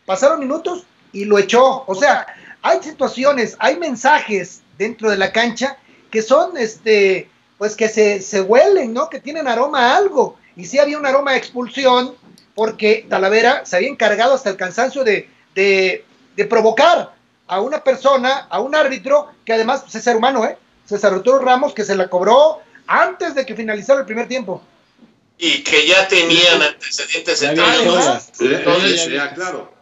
[0.05, 1.85] Pasaron minutos y lo echó.
[1.87, 2.27] O sea,
[2.63, 5.77] hay situaciones, hay mensajes dentro de la cancha
[6.11, 9.09] que son, este, pues que se, se huelen, ¿no?
[9.09, 10.37] Que tienen aroma a algo.
[10.57, 12.15] Y sí había un aroma de expulsión
[12.55, 16.05] porque Talavera se había encargado hasta el cansancio de, de,
[16.37, 17.15] de provocar
[17.47, 20.57] a una persona, a un árbitro, que además pues, es ser humano, ¿eh?
[20.87, 24.63] César Arturo Ramos, que se la cobró antes de que finalizara el primer tiempo.
[25.39, 29.73] Y que ya tenían antecedentes en Entonces, ya, claro.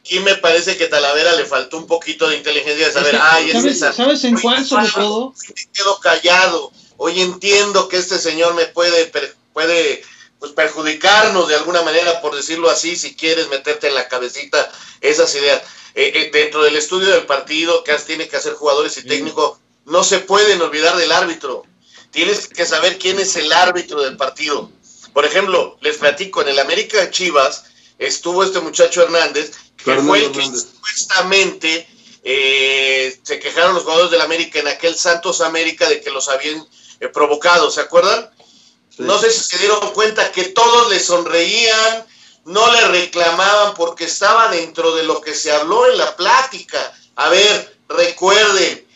[0.00, 3.82] Aquí me parece que Talavera le faltó un poquito de inteligencia de saber, ay, ¿sabes,
[3.82, 5.34] es ¿sabes en cuál sobre todo?
[5.48, 6.72] Me quedo callado.
[6.98, 9.10] Hoy entiendo que este señor me puede,
[9.52, 10.02] puede
[10.40, 15.32] pues, perjudicarnos de alguna manera, por decirlo así, si quieres meterte en la cabecita esas
[15.36, 15.62] ideas
[15.94, 20.02] eh, eh, dentro del estudio del partido que tiene que hacer jugadores y técnicos, no
[20.02, 21.62] se pueden olvidar del árbitro.
[22.10, 24.70] Tienes que saber quién es el árbitro del partido.
[25.12, 27.64] Por ejemplo, les platico, en el América de Chivas
[27.98, 31.88] estuvo este muchacho Hernández, que fue el que supuestamente
[32.24, 36.66] eh, se quejaron los jugadores del América en aquel Santos América de que los habían
[37.12, 38.30] provocado, ¿se acuerdan?
[38.98, 42.06] No sé si se dieron cuenta que todos le sonreían,
[42.44, 46.92] no le reclamaban porque estaba dentro de lo que se habló en la plática.
[47.14, 48.86] A ver, recuerden,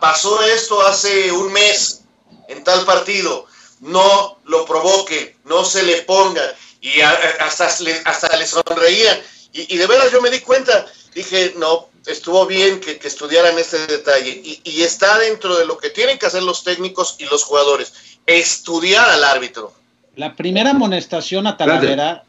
[0.00, 2.00] pasó esto hace un mes
[2.48, 3.46] en tal partido,
[3.80, 6.42] no lo provoque, no se le ponga.
[6.80, 7.66] Y hasta,
[8.04, 9.22] hasta le sonreían.
[9.52, 10.84] Y, de veras yo me di cuenta,
[11.14, 14.30] dije, no, estuvo bien que, estudiaran este detalle.
[14.30, 17.92] Y, y, está dentro de lo que tienen que hacer los técnicos y los jugadores,
[18.26, 19.72] estudiar al árbitro.
[20.16, 22.24] La primera amonestación a Talavera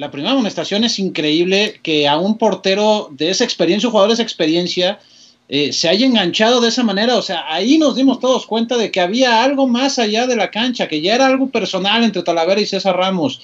[0.00, 4.14] la primera amonestación es increíble que a un portero de esa experiencia, un jugador de
[4.14, 4.98] esa experiencia,
[5.46, 7.16] eh, se haya enganchado de esa manera.
[7.16, 10.50] O sea, ahí nos dimos todos cuenta de que había algo más allá de la
[10.50, 13.42] cancha, que ya era algo personal entre Talavera y César Ramos.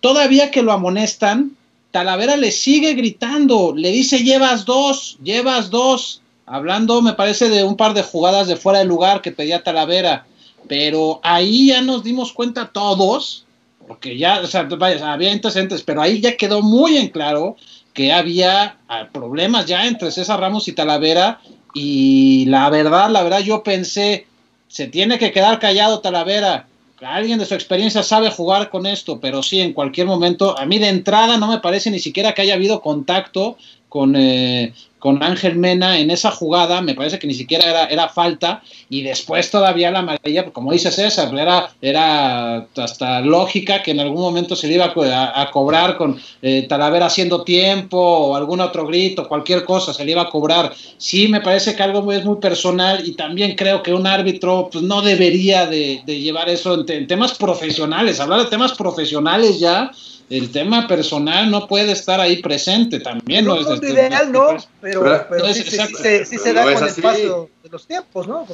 [0.00, 1.56] Todavía que lo amonestan,
[1.90, 7.76] Talavera le sigue gritando, le dice llevas dos, llevas dos, hablando me parece de un
[7.76, 10.26] par de jugadas de fuera de lugar que pedía Talavera,
[10.68, 13.46] pero ahí ya nos dimos cuenta todos
[13.88, 17.56] porque ya, o sea, vaya, había antecedentes, pero ahí ya quedó muy en claro
[17.94, 21.40] que había ah, problemas ya entre César Ramos y Talavera.
[21.74, 24.26] Y la verdad, la verdad yo pensé,
[24.68, 26.68] se tiene que quedar callado Talavera,
[27.00, 30.78] alguien de su experiencia sabe jugar con esto, pero sí, en cualquier momento, a mí
[30.78, 33.56] de entrada no me parece ni siquiera que haya habido contacto
[33.88, 38.08] con, eh, con Ángel Mena en esa jugada, me parece que ni siquiera era, era
[38.08, 44.00] falta, y después todavía la amarilla, como dice César, era, era hasta lógica que en
[44.00, 48.86] algún momento se le iba a, cobrar con eh, Talavera haciendo tiempo o algún otro
[48.86, 50.72] grito, cualquier cosa, se le iba a cobrar.
[50.96, 54.84] Sí, me parece que algo es muy personal y también creo que un árbitro pues,
[54.84, 59.92] no debería de, llevar eso en temas profesionales, hablar de temas profesionales ya
[60.30, 63.44] el tema personal no puede estar ahí presente también.
[63.44, 68.28] No, no es ideal, no, pero, sí, se da con el paso de los tiempos,
[68.28, 68.46] ¿no?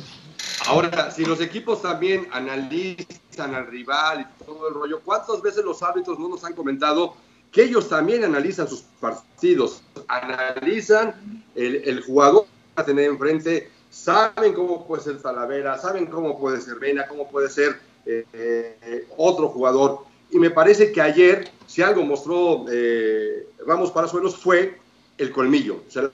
[0.66, 5.82] Ahora, si los equipos también analizan al rival y todo el rollo, ¿cuántas veces los
[5.82, 7.16] árbitros no nos han comentado
[7.50, 9.82] que ellos también analizan sus partidos?
[10.08, 16.60] Analizan el, el jugador a tener enfrente, saben cómo puede ser Talavera, saben cómo puede
[16.60, 21.82] ser Vena, cómo puede ser eh, eh, otro jugador y me parece que ayer, si
[21.82, 24.78] algo mostró eh, Ramos Palazuelos, fue
[25.18, 25.82] el colmillo.
[25.88, 26.10] Se la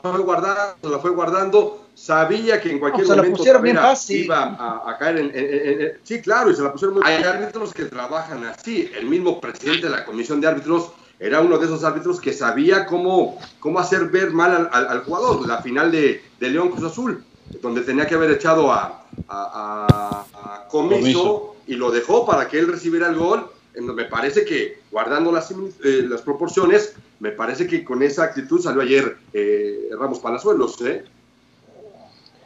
[0.00, 3.42] fue guardando, se la fue guardando, sabía que en cualquier momento
[4.08, 4.42] iba
[4.86, 8.90] a, caer en, Sí, claro, y se la pusieron muy Hay árbitros que trabajan así.
[8.96, 12.86] El mismo presidente de la comisión de árbitros era uno de esos árbitros que sabía
[12.86, 15.46] cómo, cómo hacer ver mal al, jugador.
[15.46, 17.24] La final de, León Cruz Azul,
[17.62, 23.08] donde tenía que haber echado a, a Comiso y lo dejó para que él recibiera
[23.08, 23.50] el gol.
[23.76, 28.82] Me parece que, guardando las, eh, las proporciones, me parece que con esa actitud salió
[28.82, 30.80] ayer eh, Ramos Palazuelos.
[30.82, 31.04] ¿eh?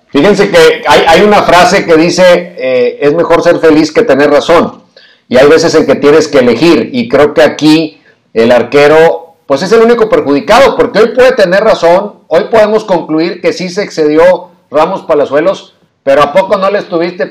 [0.08, 4.82] Fíjense que hay, una frase que dice, es mejor ser feliz que tener razón.
[5.28, 6.88] Y hay veces en que tienes que elegir.
[6.92, 8.00] Y creo que aquí
[8.32, 12.20] el arquero, pues es el único perjudicado, porque hoy puede tener razón.
[12.28, 17.26] Hoy podemos concluir que sí se excedió Ramos Palazuelos, pero ¿a poco no le estuviste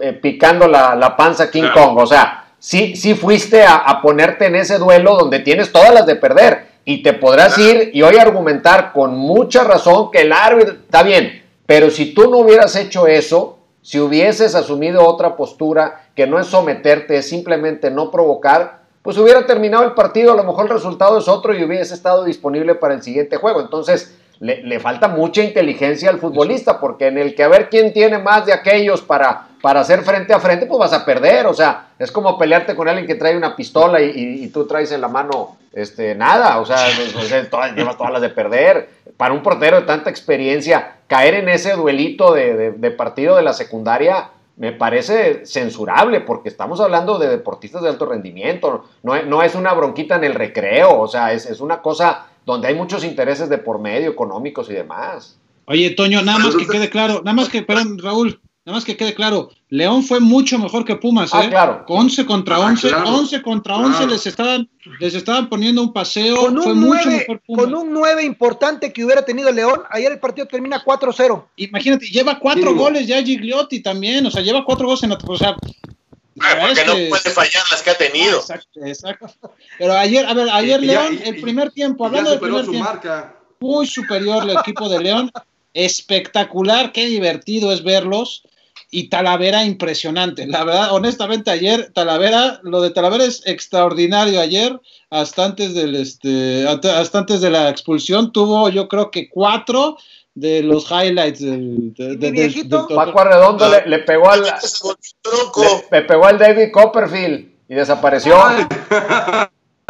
[0.00, 1.98] eh, picando la, panza a King Kong?
[1.98, 6.16] O sea, sí, sí fuiste a, ponerte en ese duelo donde tienes todas las de
[6.16, 11.02] perder y te podrás ir y hoy argumentar con mucha razón que el árbitro está
[11.02, 16.38] bien, pero si tú no hubieras hecho eso, si hubieses asumido otra postura que no
[16.38, 20.72] es someterte, es simplemente no provocar, pues hubiera terminado el partido, a lo mejor el
[20.72, 23.60] resultado es otro y hubiese estado disponible para el siguiente juego.
[23.60, 28.18] Entonces, le, falta mucha inteligencia al futbolista, porque en el que a ver quién tiene
[28.18, 31.46] más de aquellos para, para hacer frente a frente, pues vas a perder.
[31.46, 35.00] O sea, es como pelearte con alguien que trae una pistola y, tú traes en
[35.00, 36.60] la mano este, nada.
[36.60, 36.76] O sea,
[37.76, 38.88] llevas todas las de perder.
[39.16, 44.30] Para un portero de tanta experiencia, caer en ese duelito de, partido de la secundaria
[44.56, 49.72] me parece censurable porque estamos hablando de deportistas de alto rendimiento, no, no es una
[49.72, 53.58] bronquita en el recreo, o sea, es, es una cosa donde hay muchos intereses de
[53.58, 55.38] por medio, económicos y demás.
[55.66, 58.98] Oye, Toño, nada más que quede claro, nada más que, perdón, Raúl, nada más que
[58.98, 61.48] quede claro, León fue mucho mejor que Pumas, ah, ¿eh?
[61.48, 61.86] claro.
[61.88, 64.68] 11 contra 11, ah, 11 contra 11 les estaban
[65.00, 67.64] les estaban poniendo un paseo, con un fue 9, mucho mejor Pumas.
[67.64, 71.46] Con un 9 importante que hubiera tenido León, ayer el partido termina 4-0.
[71.56, 75.38] Imagínate, lleva cuatro goles ya Gigliotti también, o sea, lleva cuatro goles en la, o
[75.38, 75.56] sea,
[76.40, 78.38] Ah, porque no puede fallar las que ha tenido.
[78.38, 79.54] Exacto, exacto.
[79.78, 83.00] Pero ayer, a ver, ayer León, el primer tiempo, hablando del primer tiempo,
[83.60, 85.32] muy superior el equipo de León,
[85.74, 88.42] espectacular, qué divertido es verlos.
[88.90, 90.46] Y Talavera impresionante.
[90.46, 94.40] La verdad, honestamente, ayer Talavera, lo de Talavera es extraordinario.
[94.40, 99.98] Ayer, hasta antes del este, hasta antes de la expulsión, tuvo yo creo que cuatro
[100.34, 101.92] de los highlights del,
[102.94, 104.44] Paco Arredondo le, pegó al
[105.90, 108.36] le, pegó al David Copperfield y desapareció.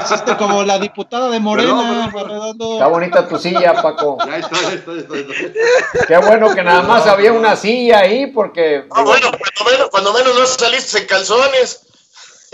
[0.00, 2.06] Hiciste como la diputada de Morena.
[2.06, 4.16] Está bonita tu silla, Paco.
[4.24, 8.86] Ya está, ya está, está, Qué bueno que nada más había una silla ahí, porque.
[8.90, 11.86] Ah, bueno, cuando menos, cuando menos no saliste en calzones.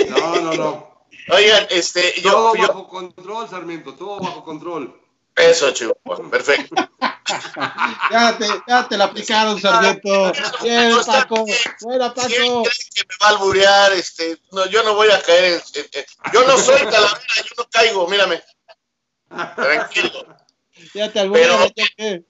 [0.08, 0.94] No, no, no.
[1.32, 2.14] Oigan, este.
[2.22, 5.03] Todo yo, bajo control, Sarmiento, todo bajo control.
[5.36, 5.96] Eso, chivo,
[6.30, 6.74] perfecto.
[8.10, 10.32] ya, te, ya te la aplicaron, sargento.
[10.62, 11.44] Bien, Paco.
[11.80, 12.28] Buena, Paco.
[12.28, 13.92] que me va a alburear?
[13.94, 15.62] Este, no, yo no voy a caer.
[16.32, 18.42] yo no soy calavera, yo no caigo, mírame.
[19.56, 20.26] Tranquilo.
[20.92, 21.58] Ya te pero,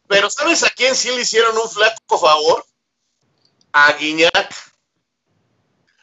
[0.07, 2.65] pero ¿sabes a quién sí le hicieron un flaco favor?
[3.73, 4.55] A Guiñac.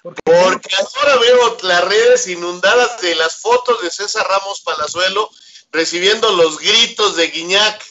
[0.03, 5.29] Porque ahora veo las redes inundadas de las fotos de César Ramos Palazuelo
[5.71, 7.83] recibiendo los gritos de Guiñac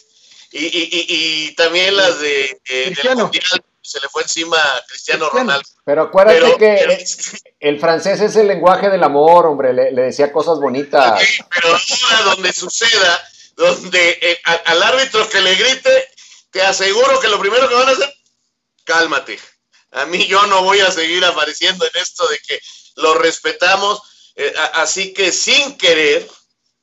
[0.53, 3.65] y, también las de, eh, del Mundial.
[3.83, 5.69] Se le fue encima a Cristiano, Ronaldo.
[5.85, 7.07] Pero acuérdate que
[7.59, 11.21] el, francés es el lenguaje del amor, hombre, le, decía cosas bonitas.
[11.53, 16.09] pero ahora donde suceda, donde eh, al árbitro que le grite,
[16.51, 18.15] te aseguro que lo primero que van a hacer,
[18.85, 19.41] cálmate.
[19.93, 22.61] A mí yo no voy a seguir apareciendo en esto de que
[22.97, 24.03] lo respetamos.
[24.37, 26.29] Eh, así que sin querer,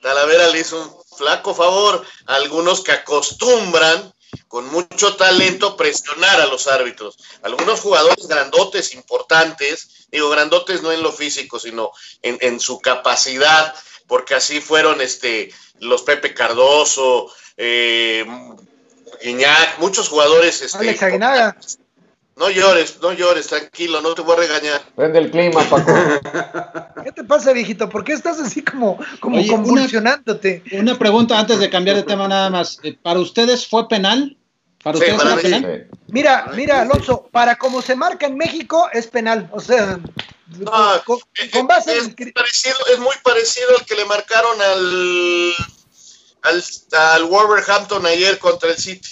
[0.07, 4.13] Talavera le hizo un flaco favor a algunos que acostumbran
[4.47, 7.17] con mucho talento presionar a los árbitros.
[7.41, 11.91] Algunos jugadores grandotes, importantes, digo grandotes no en lo físico, sino
[12.21, 13.75] en, su capacidad,
[14.07, 18.25] porque así fueron este, los Pepe Cardoso, eh,
[19.21, 20.61] Guiñac, muchos jugadores.
[20.61, 21.57] Este, Alex Aguinaga.
[22.37, 24.81] No llores, no llores, tranquilo, no te voy a regañar.
[24.95, 25.91] Prende el clima, Paco.
[27.03, 27.89] ¿Qué te pasa, viejito?
[27.89, 30.63] ¿Por qué estás así como, como convulsionándote?
[30.73, 32.77] Una, pregunta antes de cambiar de tema nada más.
[32.83, 34.37] Eh, ¿Para ustedes fue penal?
[34.83, 35.89] ¿Para ustedes fue penal?
[36.09, 39.49] Mira, mira, Alonso, para como se marca en México es penal.
[39.51, 39.99] O sea,
[41.05, 45.53] con, eh, base es, parecido, es muy parecido al que le marcaron al,
[46.43, 46.63] al,
[46.99, 49.09] al Wolverhampton ayer contra el City.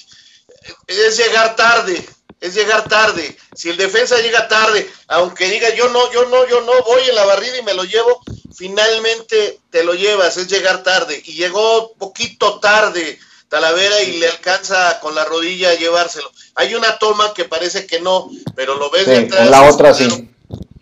[0.86, 2.06] Es llegar tarde
[2.41, 3.38] es llegar tarde.
[3.54, 7.15] Si el defensa llega tarde, aunque diga yo no, yo no, yo no, voy en
[7.15, 8.21] la barrida y me lo llevo,
[8.56, 11.21] finalmente te lo llevas, es llegar tarde.
[11.26, 13.19] Y llegó poquito tarde
[13.50, 16.30] Talavera y le alcanza con la rodilla a llevárselo.
[16.56, 20.30] Hay una toma que parece que no, pero lo ves sí, la otra sí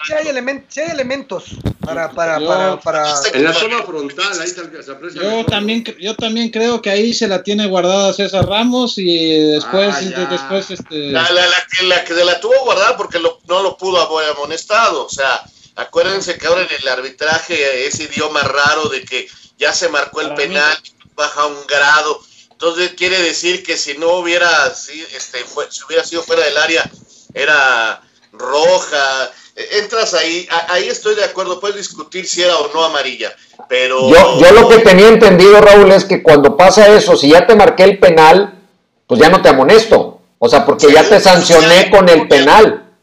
[0.05, 1.43] sí hay, elementos
[1.83, 5.21] para, para, para, para, En la zona frontal, ahí se, aprecia.
[5.21, 9.95] Yo también, yo también creo que ahí se la tiene guardada César Ramos y después,
[9.95, 11.11] ah, después este...
[11.11, 11.45] La, la,
[11.83, 15.05] la, que la tuvo guardada porque no lo pudo haber amonestado.
[15.05, 15.43] O sea,
[15.75, 19.27] acuérdense que ahora en el arbitraje ese idioma raro de que
[19.57, 20.77] ya se marcó el penal,
[21.15, 22.21] baja un grado.
[22.51, 25.39] Entonces quiere decir que si no hubiera, este,
[25.69, 26.89] si hubiera sido fuera del área,
[27.33, 28.01] era
[28.31, 33.35] roja entras ahí, ahí estoy de acuerdo, puedes discutir si era o no amarilla,
[33.69, 34.09] pero...
[34.09, 37.55] Yo, yo lo que tenía entendido, Raúl, es que cuando pasa eso, si ya te
[37.55, 38.59] marqué el penal,
[39.07, 40.21] pues ya no te amonesto.
[40.45, 42.93] O sea, porque ya te sancioné con el penal.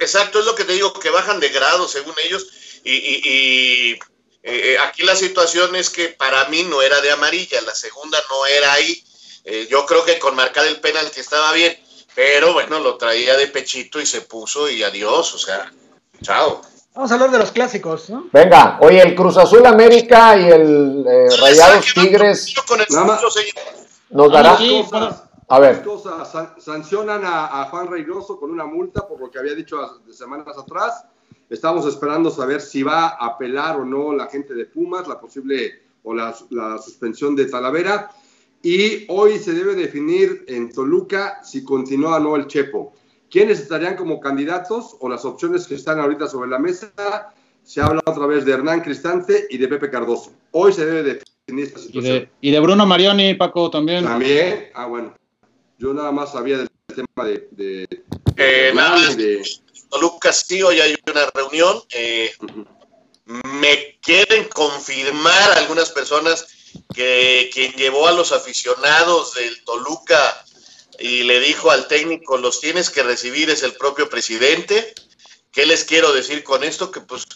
[0.00, 2.46] exacto, es lo que te digo, que bajan de grado según ellos.
[2.84, 3.98] Y,
[4.42, 8.44] eh, aquí la situación es que para mí no era de amarilla, la segunda no
[8.44, 9.02] era ahí.
[9.44, 11.74] Eh, yo creo que con marcar el penal que estaba bien,
[12.14, 15.72] pero bueno, lo traía de pechito y se puso y adiós, o sea,
[16.22, 16.60] chao.
[16.94, 18.26] Vamos a hablar de los clásicos, ¿no?
[18.32, 22.54] Venga, oye, el Cruz Azul América y el eh, Rayados Tigres
[24.10, 24.58] nos dará...
[25.48, 25.82] a ver.
[26.58, 31.06] sancionan a, Juan Reynoso con una multa por lo que había dicho de semanas atrás.
[31.48, 35.82] Estamos esperando saber si va a apelar o no la gente de Pumas, la posible
[36.02, 38.10] o la, la suspensión de Talavera.
[38.62, 42.94] Y hoy se debe definir en Toluca si continúa o no el Chepo.
[43.28, 46.92] ¿Quiénes estarían como candidatos o las opciones que están ahorita sobre la mesa?
[47.64, 50.32] Se habla otra vez de Hernán Cristante y de Pepe Cardoso.
[50.52, 52.28] Hoy se debe definir esta situación.
[52.40, 54.04] Y de, Bruno Marioni, Paco, también.
[54.04, 54.68] También.
[54.74, 55.14] Ah, bueno.
[55.78, 57.48] Yo nada más sabía del tema de...
[57.50, 57.88] de,
[58.36, 59.16] eh, nada más.
[59.16, 59.42] De...
[59.88, 61.78] Toluca sí, hoy hay una reunión.
[61.92, 62.30] Eh,
[63.26, 66.46] me quieren confirmar algunas personas
[66.94, 70.44] que quien llevó a los aficionados del Toluca
[70.98, 74.94] y le dijo al técnico, los tienes que recibir es el propio presidente.
[75.50, 76.90] ¿Qué les quiero decir con esto?
[76.90, 77.26] Que pues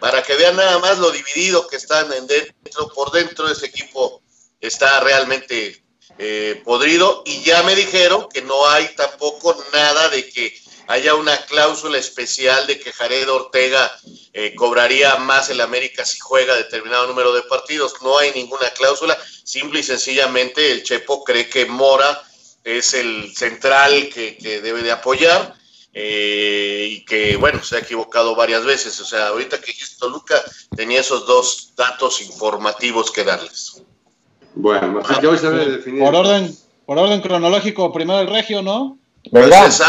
[0.00, 4.22] para que vean nada más lo dividido que están en dentro, por dentro ese equipo
[4.60, 5.82] está realmente
[6.18, 10.56] eh, podrido y ya me dijeron que no hay tampoco nada de que
[10.86, 13.90] haya una cláusula especial de que Jared Ortega
[14.32, 17.94] eh, cobraría más el América si juega determinado número de partidos.
[18.02, 22.22] No hay ninguna cláusula, simple y sencillamente el Chepo cree que Mora
[22.62, 25.54] es el central que, debe de apoyar
[25.92, 28.98] eh, y que, bueno, se ha equivocado varias veces.
[29.00, 30.42] O sea, ahorita que dijiste Toluca,
[30.74, 33.82] tenía esos dos datos informativos que darles.
[34.54, 36.02] Bueno, hoy se debe definir.
[36.02, 36.56] Por orden,
[36.86, 38.98] por orden cronológico, primero el regio, ¿no?
[39.30, 39.62] ¿Verdad?
[39.62, 39.80] Pues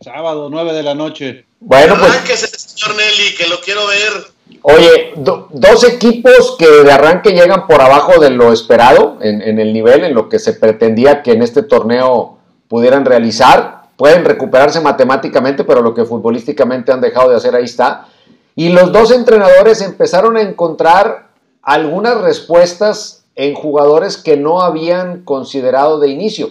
[0.00, 0.20] sábado.
[0.20, 1.44] Sábado, 9 de la noche.
[1.60, 2.40] Bueno, pues.
[2.40, 4.40] señor Nelly, que lo quiero ver.
[4.62, 10.04] Oye, dos equipos que de arranque llegan por abajo de lo esperado en, el nivel,
[10.04, 12.38] en lo que se pretendía que en este torneo
[12.68, 13.82] pudieran realizar.
[13.96, 18.08] Pueden recuperarse matemáticamente, pero lo que futbolísticamente han dejado de hacer ahí está.
[18.56, 21.28] Y los dos entrenadores empezaron a encontrar
[21.62, 26.50] algunas respuestas en jugadores que no habían considerado de inicio.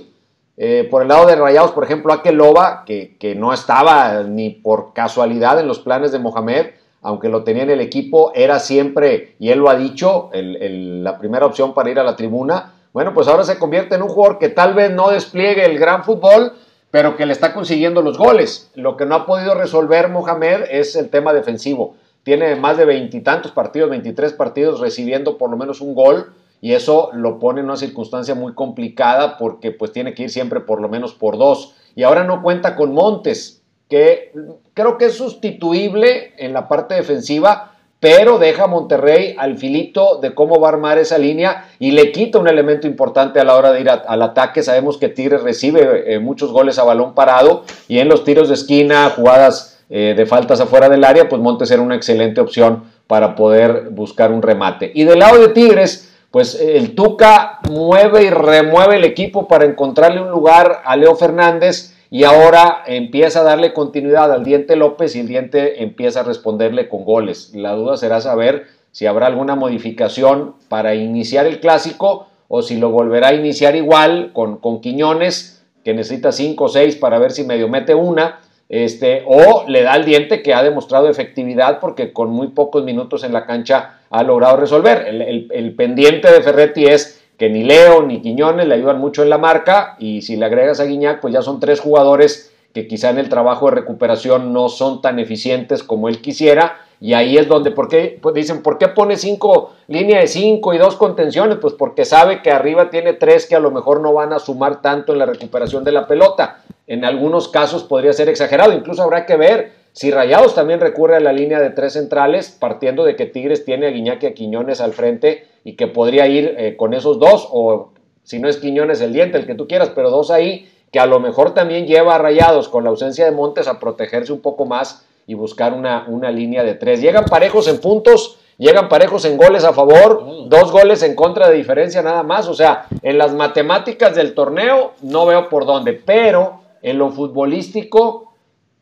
[0.62, 4.92] Eh, por el lado de Rayados, por ejemplo, Akeloba, que, que no estaba ni por
[4.94, 9.52] casualidad en los planes de Mohamed, aunque lo tenía en el equipo, era siempre, y
[9.52, 12.74] él lo ha dicho, la primera opción para ir a la tribuna.
[12.92, 16.04] Bueno, pues ahora se convierte en un jugador que tal vez no despliegue el gran
[16.04, 16.52] fútbol,
[16.92, 18.70] pero que le está consiguiendo los goles.
[18.76, 21.96] Lo que no ha podido resolver Mohamed es el tema defensivo.
[22.24, 27.10] Tiene más de veintitantos partidos, 23 partidos recibiendo por lo menos un gol y eso
[27.14, 30.90] lo pone en una circunstancia muy complicada porque pues tiene que ir siempre por lo
[30.90, 31.76] menos por dos.
[31.96, 34.32] Y ahora no cuenta con Montes, que
[34.74, 40.34] creo que es sustituible en la parte defensiva, pero deja a Monterrey al filito de
[40.34, 43.72] cómo va a armar esa línea y le quita un elemento importante a la hora
[43.72, 44.64] de ir al ataque.
[44.64, 48.54] Sabemos que Tigres recibe eh, muchos goles a balón parado y en los tiros de
[48.54, 53.36] esquina, jugadas eh, de faltas afuera del área, pues Montes era una excelente opción para
[53.36, 54.92] poder buscar un remate.
[54.94, 60.22] Y del lado de Tigres, pues el Tuca mueve y remueve el equipo para encontrarle
[60.22, 65.20] un lugar a Leo Fernández y ahora empieza a darle continuidad al Diente López y
[65.20, 67.52] el Diente empieza a responderle con goles.
[67.56, 72.90] La duda será saber si habrá alguna modificación para iniciar el clásico o si lo
[72.90, 77.44] volverá a iniciar igual con, con Quiñones, que necesita 5 o 6 para ver si
[77.44, 82.30] medio mete una, este, o le da al Diente que ha demostrado efectividad porque con
[82.30, 85.08] muy pocos minutos en la cancha ha logrado resolver.
[85.08, 89.38] el, pendiente de Ferretti es que ni Leo ni Quiñones le ayudan mucho en la
[89.38, 93.18] marca y si le agregas a Guiñac, pues ya son tres jugadores que quizá en
[93.18, 97.72] el trabajo de recuperación no son tan eficientes como él quisiera y ahí es donde,
[97.72, 98.20] ¿por qué?
[98.22, 101.58] Pues dicen, ¿por qué pone cinco, línea de cinco y dos contenciones?
[101.62, 104.82] Pues porque sabe que arriba tiene tres que a lo mejor no van a sumar
[104.82, 106.62] tanto en la recuperación de la pelota.
[106.90, 111.20] En algunos casos podría ser exagerado, incluso habrá que ver si Rayados también recurre a
[111.20, 114.82] la línea de tres centrales, partiendo de que Tigres tiene a Guiñac y a Quiñones
[114.82, 117.92] al frente y que podría ir eh, con esos dos, o
[118.24, 121.06] si no es Quiñones el diente, el que tú quieras, pero dos ahí, que a
[121.06, 124.66] lo mejor también lleva a Rayados con la ausencia de Montes a protegerse un poco
[124.66, 127.02] más y buscar una, una línea de tres.
[127.02, 131.56] Llegan parejos en puntos, llegan parejos en goles a favor, dos goles en contra de
[131.56, 136.68] diferencia nada más, o sea, en las matemáticas del torneo no veo por dónde, pero
[136.82, 138.30] en lo futbolístico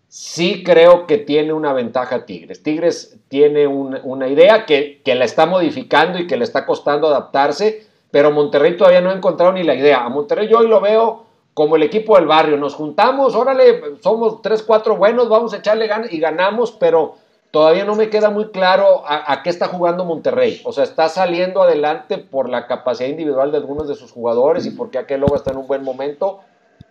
[0.08, 2.64] sí creo que tiene una ventaja Tigres.
[2.64, 8.32] Tigres tiene una idea que, la está modificando y que le está costando adaptarse, pero
[8.32, 10.04] Monterrey todavía no ha encontrado ni la idea.
[10.04, 12.58] A Monterrey yo hoy lo veo como el equipo del barrio.
[12.58, 17.16] Nos juntamos, órale, somos tres, cuatro buenos, vamos a echarle ganas y ganamos, pero
[17.52, 20.62] todavía no me queda muy claro a, qué está jugando Monterrey.
[20.64, 24.72] O sea, está saliendo adelante por la capacidad individual de algunos de sus jugadores y
[24.72, 26.42] porque aquel lobo está en un buen momento.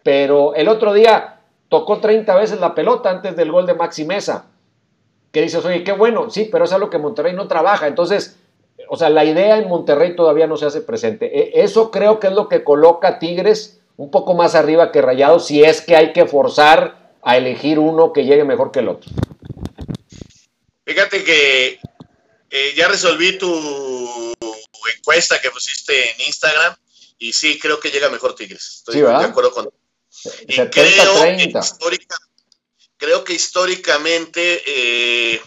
[0.07, 4.47] Pero el otro día tocó 30 veces la pelota antes del gol de Maxi Mesa.
[5.33, 7.89] Que dices, oye, qué bueno, sí, pero es algo que Monterrey no trabaja.
[7.89, 8.37] Entonces,
[8.89, 11.37] o sea, la idea en Monterrey todavía no se hace presente.
[11.37, 15.03] E, eso creo que es lo que coloca a Tigres un poco más arriba que
[15.03, 18.89] Rayado si es que hay que forzar a elegir uno que llegue mejor que el
[18.91, 19.11] otro.
[20.85, 21.81] Fíjate que
[22.51, 23.53] eh, ya resolví tu
[24.99, 26.77] encuesta que pusiste en Instagram
[27.19, 28.85] y sí, creo que llega mejor Tigres.
[28.87, 29.69] Estoy de acuerdo con.
[30.49, 30.57] Y
[32.99, 35.41] creo, que históricamente eh,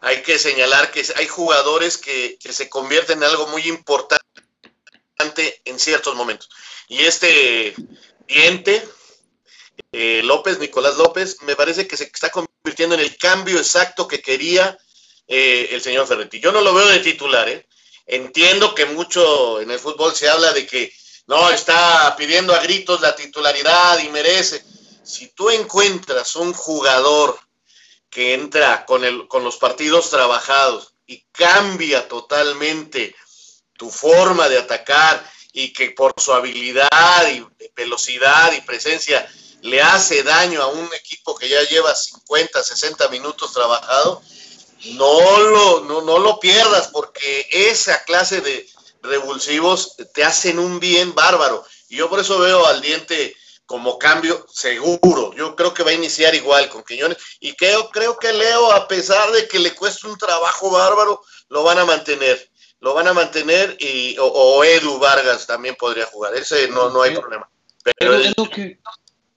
[0.00, 4.22] hay que señalar que hay jugadores que, que se convierten en algo muy importante
[5.64, 6.48] en ciertos momentos.
[6.88, 7.74] Y este
[8.26, 8.86] diente,
[9.92, 14.20] eh, López, Nicolás López, me parece que se está convirtiendo en el cambio exacto que
[14.20, 14.76] quería
[15.28, 16.40] eh, el señor Ferretti.
[16.40, 17.66] Yo no lo veo de titular, ¿eh?
[18.06, 20.92] Entiendo que mucho en el fútbol se habla de que
[21.26, 24.64] no, está pidiendo a gritos la titularidad y merece.
[25.04, 27.38] Si tú encuentras un jugador
[28.10, 33.14] que entra con, el, con los partidos trabajados y cambia totalmente
[33.76, 39.26] tu forma de atacar y que por su habilidad y velocidad y presencia
[39.62, 44.22] le hace daño a un equipo que ya lleva 50, 60 minutos trabajado,
[44.94, 48.68] no lo, no, lo pierdas porque esa clase de
[49.02, 51.64] revulsivos te hacen un bien bárbaro.
[51.88, 53.36] Y yo por eso veo al diente
[53.66, 55.32] como cambio seguro.
[55.34, 57.18] Yo creo que va a iniciar igual con Quiñones.
[57.40, 61.62] Y creo, creo que Leo, a pesar de que le cueste un trabajo bárbaro, lo
[61.62, 62.50] van a mantener
[62.82, 66.34] lo van a mantener y, o, Edu Vargas también podría jugar.
[66.34, 67.48] Ese no, no hay problema.
[67.96, 68.48] Pero Edu,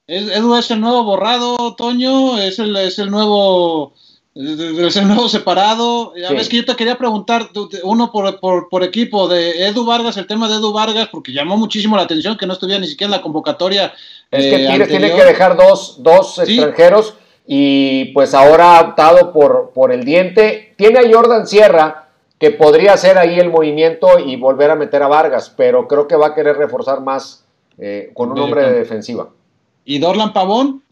[0.07, 3.95] Edu es el nuevo borrado, Toño, es el, es el nuevo
[4.35, 6.13] nuevo separado.
[6.27, 7.49] A ver, que yo te quería preguntar,
[7.83, 11.95] uno por, por, equipo, de Edu Vargas, el tema de Edu Vargas, porque llamó muchísimo
[11.95, 13.93] la atención que no estuviera ni siquiera en la convocatoria.
[14.29, 17.13] Es que eh, Tigres tiene que dejar dos, dos extranjeros
[17.47, 20.73] y pues ahora ha optado por, por el diente.
[20.77, 25.07] Tiene a Jordan Sierra, que podría hacer ahí el movimiento y volver a meter a
[25.07, 27.45] Vargas, pero creo que va a querer reforzar más
[27.77, 29.29] eh, con un hombre de defensiva.
[29.85, 30.83] ¿Y Dorlan Pavón?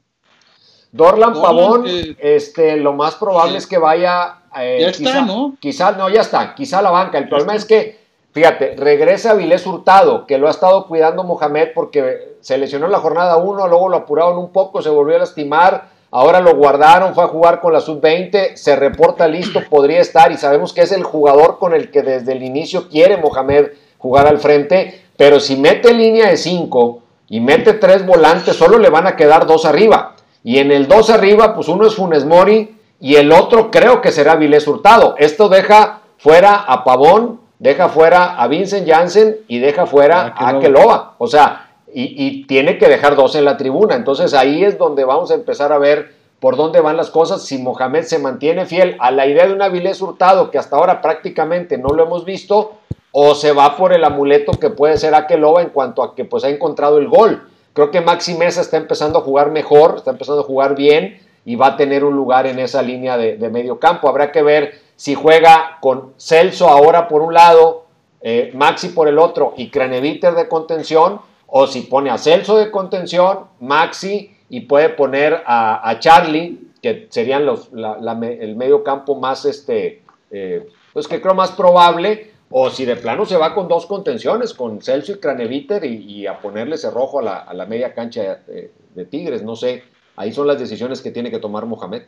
[0.93, 4.37] Dorlan, Pavón, eh, este, lo más probable es que vaya.
[4.57, 5.55] Eh, ya está, ¿no?
[5.59, 7.17] Quizá, no, ya está, quizá la banca.
[7.17, 7.99] El problema es que,
[8.31, 12.99] fíjate, regresa Vilés Hurtado, que lo ha estado cuidando Mohamed porque se lesionó en la
[12.99, 17.23] jornada 1, luego lo apuraron un poco, se volvió a lastimar Ahora lo guardaron, fue
[17.23, 21.01] a jugar con la sub-20, se reporta listo, podría estar y sabemos que es el
[21.01, 25.91] jugador con el que desde el inicio quiere Mohamed jugar al frente, pero si mete
[25.91, 30.13] línea de 5 y mete tres volantes, solo le van a quedar dos arriba.
[30.43, 34.11] Y en el dos arriba, pues uno es Funes Mori y el otro creo que
[34.11, 35.15] será Vilés Hurtado.
[35.17, 40.59] Esto deja fuera a Pavón, deja fuera a Vincent Janssen y deja fuera ah, a
[40.59, 41.15] Keloba.
[41.17, 43.95] O sea, y, tiene que dejar dos en la tribuna.
[43.95, 47.57] Entonces ahí es donde vamos a empezar a ver por dónde van las cosas, si
[47.57, 51.77] Mohamed se mantiene fiel a la idea de un Avilés Hurtado, que hasta ahora prácticamente
[51.77, 52.73] no lo hemos visto,
[53.13, 56.43] o se va por el amuleto que puede ser Akeloba en cuanto a que pues
[56.43, 57.47] ha encontrado el gol.
[57.73, 61.55] Creo que Maxi Mesa está empezando a jugar mejor, está empezando a jugar bien y
[61.55, 64.07] va a tener un lugar en esa línea de, medio campo.
[64.07, 67.85] Habrá que ver si juega con Celso ahora por un lado,
[68.21, 72.71] eh, Maxi por el otro y Craneviter de contención o si pone a Celso de
[72.71, 80.03] contención, Maxi y puede poner a, Charlie, que serían los, el medio campo más, este,
[80.31, 84.53] eh, pues que creo más probable, o si de plano se va con dos contenciones,
[84.53, 89.05] con Celso y Craneviter y, a ponerle cerrojo a la, a la media cancha de,
[89.05, 89.83] Tigres, no sé,
[90.15, 92.03] ahí son las decisiones que tiene que tomar Mohamed.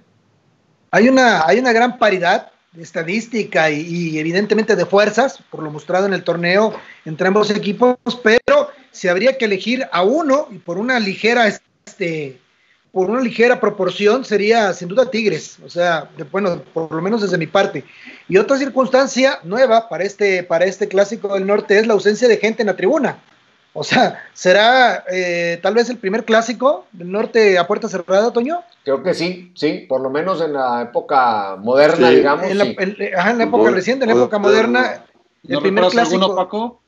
[0.92, 5.72] Hay una, hay una gran paridad de estadística y, y, evidentemente de fuerzas, por lo
[5.72, 6.76] mostrado en el torneo
[7.06, 12.40] entre ambos equipos, pero si habría que elegir a uno y por una ligera, este,
[12.96, 17.38] por una ligera proporción sería sin duda Tigres, o sea, bueno, por lo menos desde
[17.38, 17.84] mi parte.
[18.30, 22.38] Y otra circunstancia nueva para este, para este clásico del norte es la ausencia de
[22.38, 23.18] gente en la tribuna.
[23.74, 28.62] O sea, ¿será eh, tal vez el primer clásico del norte a puerta cerrada, Toño?
[28.86, 32.46] Creo que sí, sí, por lo menos en la época moderna, digamos.
[32.46, 32.64] En la,
[33.18, 35.04] ajá, en la época reciente, en la época moderna.
[35.46, 36.34] El primer clásico.
[36.34, 36.80] Paco?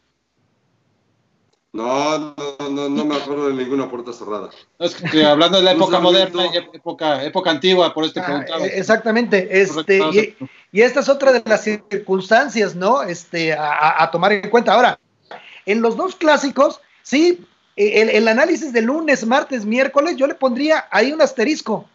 [1.74, 2.36] No, no,
[2.70, 4.49] no, no me acuerdo de ninguna puerta cerrada.
[4.80, 8.80] Es que, hablando de la época moderna y época, época antigua, por este ah, e,
[8.80, 10.36] Exactamente, este,
[10.72, 13.03] y, esta es otra de las circunstancias, ¿no?
[13.03, 14.74] Este, a, tomar en cuenta.
[14.74, 14.97] Ahora,
[15.65, 17.45] en los dos clásicos, sí,
[17.76, 21.86] el, el, análisis de lunes, martes, miércoles, yo le pondría ahí un asterisco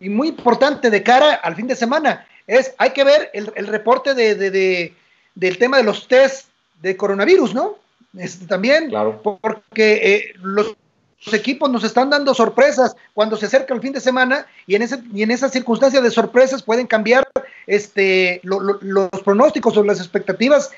[0.00, 2.26] y muy importante de cara al fin de semana.
[2.46, 4.94] Es, hay que ver el, el reporte de, de, de,
[5.34, 6.48] del tema de los test
[6.80, 7.76] de coronavirus, ¿no?
[8.16, 9.20] Este, también, claro.
[9.22, 10.76] porque eh, los
[11.24, 14.82] los equipos nos están dando sorpresas cuando se acerca el fin de semana y en,
[14.82, 17.26] ese, y en esas circunstancias de sorpresas pueden cambiar
[17.66, 20.70] este, lo, lo, los pronósticos o las expectativas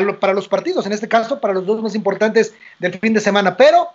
[0.00, 3.20] lo, para los partidos, en este caso para los dos más importantes del fin de
[3.20, 3.56] semana.
[3.56, 3.88] Pero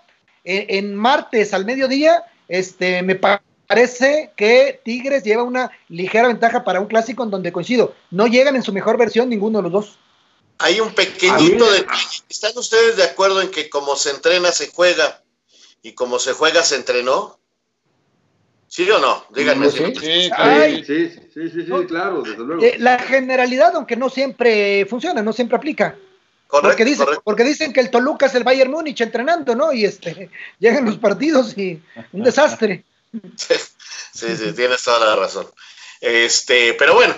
[0.43, 6.80] eh, en martes al mediodía, este, me parece que Tigres lleva una ligera ventaja para
[6.80, 9.99] un clásico en donde coincido, no llegan en su mejor versión ninguno de los dos.
[10.60, 12.24] Hay un pequeñito detalle.
[12.30, 15.22] ¿Están ustedes de acuerdo en que como se entrena, se juega?
[15.88, 17.39] y como se juega, se entrenó.
[18.68, 19.26] ¿Sí o no?
[19.34, 19.72] Díganme.
[19.72, 22.62] Sí, sí, sí, sí, sí, sí, claro, desde luego.
[22.62, 25.97] Eh, la generalidad, aunque no siempre funciona, no siempre aplica.
[26.47, 27.22] Correcto, porque, dicen, correcto.
[27.24, 29.72] porque dicen que el Toluca es el Bayern Múnich entrenando, ¿no?
[29.72, 30.30] Y este
[30.60, 31.82] llegan los partidos y
[32.12, 32.84] un desastre.
[33.38, 35.47] Sí, sí, tienes toda la razón.
[36.01, 37.16] Este, pero bueno,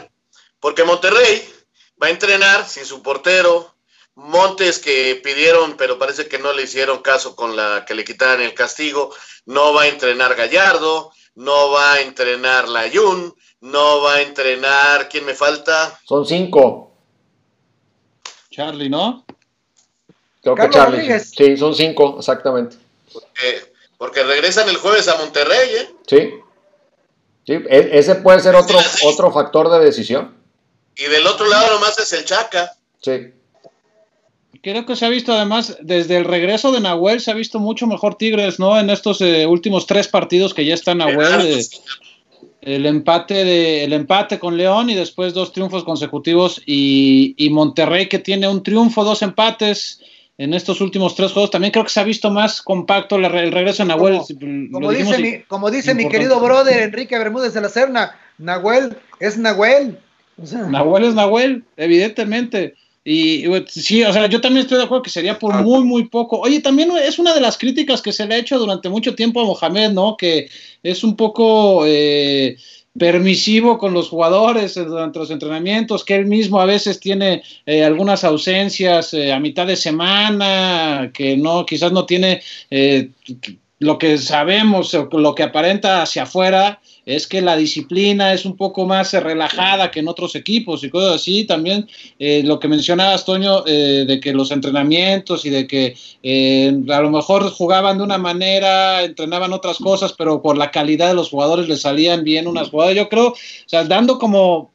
[0.59, 1.43] porque Monterrey
[2.01, 3.73] va a entrenar sin su portero,
[4.15, 8.41] Montes que pidieron, pero parece que no le hicieron caso con la que le quitaran
[8.41, 9.11] el castigo.
[9.45, 15.07] No va a entrenar Gallardo, no va a entrenar Layun, no va a entrenar.
[15.07, 15.97] ¿Quién me falta?
[16.03, 16.91] Son cinco.
[18.51, 19.25] Charlie, ¿no?
[20.41, 20.97] Creo Carlos que Charlie.
[20.97, 21.31] Rodríguez.
[21.35, 22.75] Sí, son cinco, exactamente.
[23.13, 25.95] Porque, porque regresan el jueves a Monterrey, ¿eh?
[26.07, 26.33] Sí.
[27.47, 30.38] Sí, e- ese puede ser otro, otro factor de decisión.
[30.97, 32.73] Y del otro lado nomás es el Chaca.
[33.01, 33.31] Sí.
[34.61, 37.87] Creo que se ha visto además, desde el regreso de Nahuel, se ha visto mucho
[37.87, 38.77] mejor Tigres, ¿no?
[38.77, 41.41] En estos eh, últimos tres partidos que ya está Nahuel.
[41.41, 41.65] eh,
[42.61, 48.09] el empate de el empate con León y después dos triunfos consecutivos y, y, Monterrey
[48.09, 50.01] que tiene un triunfo, dos empates
[50.37, 51.51] en estos últimos tres juegos.
[51.51, 54.17] También creo que se ha visto más compacto el, regreso de Nahuel.
[54.17, 58.97] Como, como dice, mi, como dice mi querido brother Enrique Bermúdez de la Serna, Nahuel
[59.19, 59.99] es Nahuel.
[60.41, 62.75] O sea, Nahuel es Nahuel, evidentemente.
[63.03, 66.39] Y sí, o sea, yo también estoy de acuerdo que sería por muy, muy poco.
[66.39, 69.41] Oye, también es una de las críticas que se le ha hecho durante mucho tiempo
[69.41, 70.15] a Mohamed, ¿no?
[70.17, 70.49] Que
[70.83, 72.57] es un poco eh,
[72.97, 78.23] permisivo con los jugadores durante los entrenamientos, que él mismo a veces tiene eh, algunas
[78.23, 83.09] ausencias eh, a mitad de semana, que no, quizás no tiene eh,
[83.79, 88.85] lo que sabemos, lo que aparenta hacia afuera es que la disciplina es un poco
[88.85, 91.45] más relajada que en otros equipos y cosas así.
[91.45, 91.87] También
[92.19, 97.01] eh, lo que mencionabas, Toño, eh, de que los entrenamientos y de que eh, a
[97.01, 101.29] lo mejor jugaban de una manera, entrenaban otras cosas, pero por la calidad de los
[101.29, 102.95] jugadores les salían bien unas jugadas.
[102.95, 103.35] Yo creo, o
[103.65, 104.71] sea, dando como,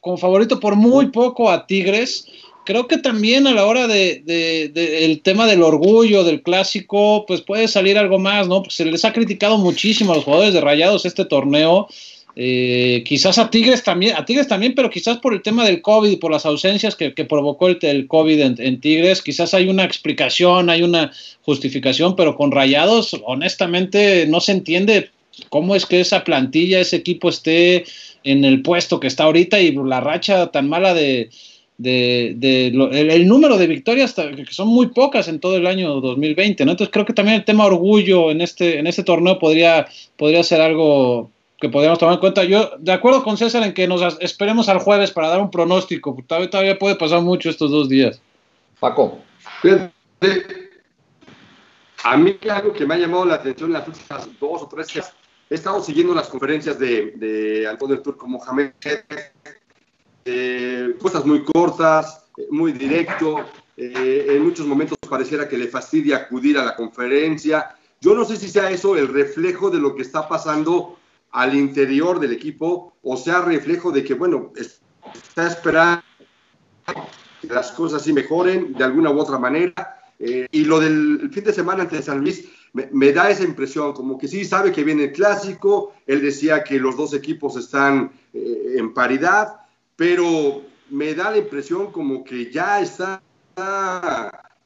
[0.00, 2.26] como favorito por muy poco a Tigres,
[2.64, 7.40] creo que también a la hora de, de, el tema del orgullo, del clásico, pues
[7.40, 8.62] puede salir algo más, ¿no?
[8.62, 11.88] Pues se les ha criticado muchísimo a los jugadores de Rayados este torneo.
[12.36, 16.18] Eh, quizás a Tigres también, a Tigres también, pero quizás por el tema del COVID
[16.20, 19.84] por las ausencias que, que provocó el, el COVID en, en, Tigres, quizás hay una
[19.84, 21.10] explicación, hay una
[21.42, 25.10] justificación, pero con Rayados, honestamente, no se entiende
[25.48, 27.84] cómo es que esa plantilla, ese equipo esté
[28.22, 31.30] en el puesto que está ahorita y la racha tan mala de,
[31.80, 35.66] de, de lo, el, el, número de victorias que son muy pocas en todo el
[35.66, 36.72] año 2020, ¿no?
[36.72, 40.60] Entonces creo que también el tema orgullo en este, en este torneo podría, podría ser
[40.60, 42.44] algo que podríamos tomar en cuenta.
[42.44, 46.14] Yo, de acuerdo con César en que nos esperemos al jueves para dar un pronóstico,
[46.26, 48.20] todavía, todavía puede pasar mucho estos dos días.
[48.78, 49.18] Paco.
[52.04, 54.88] A mí algo que me ha llamado la atención en las últimas dos o tres
[54.92, 55.14] días,
[55.48, 58.72] he estado siguiendo las conferencias de, de Antonio Turco Mohamed,
[60.24, 63.44] eh, cosas muy cortas, muy directo,
[63.76, 67.74] eh, en muchos momentos pareciera que le fastidia acudir a la conferencia.
[68.00, 70.98] Yo no sé si sea eso el reflejo de lo que está pasando
[71.32, 76.02] al interior del equipo o sea reflejo de que, bueno, está esperando
[77.40, 79.96] que las cosas sí mejoren de alguna u otra manera.
[80.18, 83.94] Eh, y lo del fin de semana ante San Luis me, me, da esa impresión,
[83.94, 88.12] como que sí sabe que viene el clásico, él decía que los dos equipos están
[88.34, 89.59] eh, en paridad,
[90.00, 93.20] pero me da la impresión como que ya está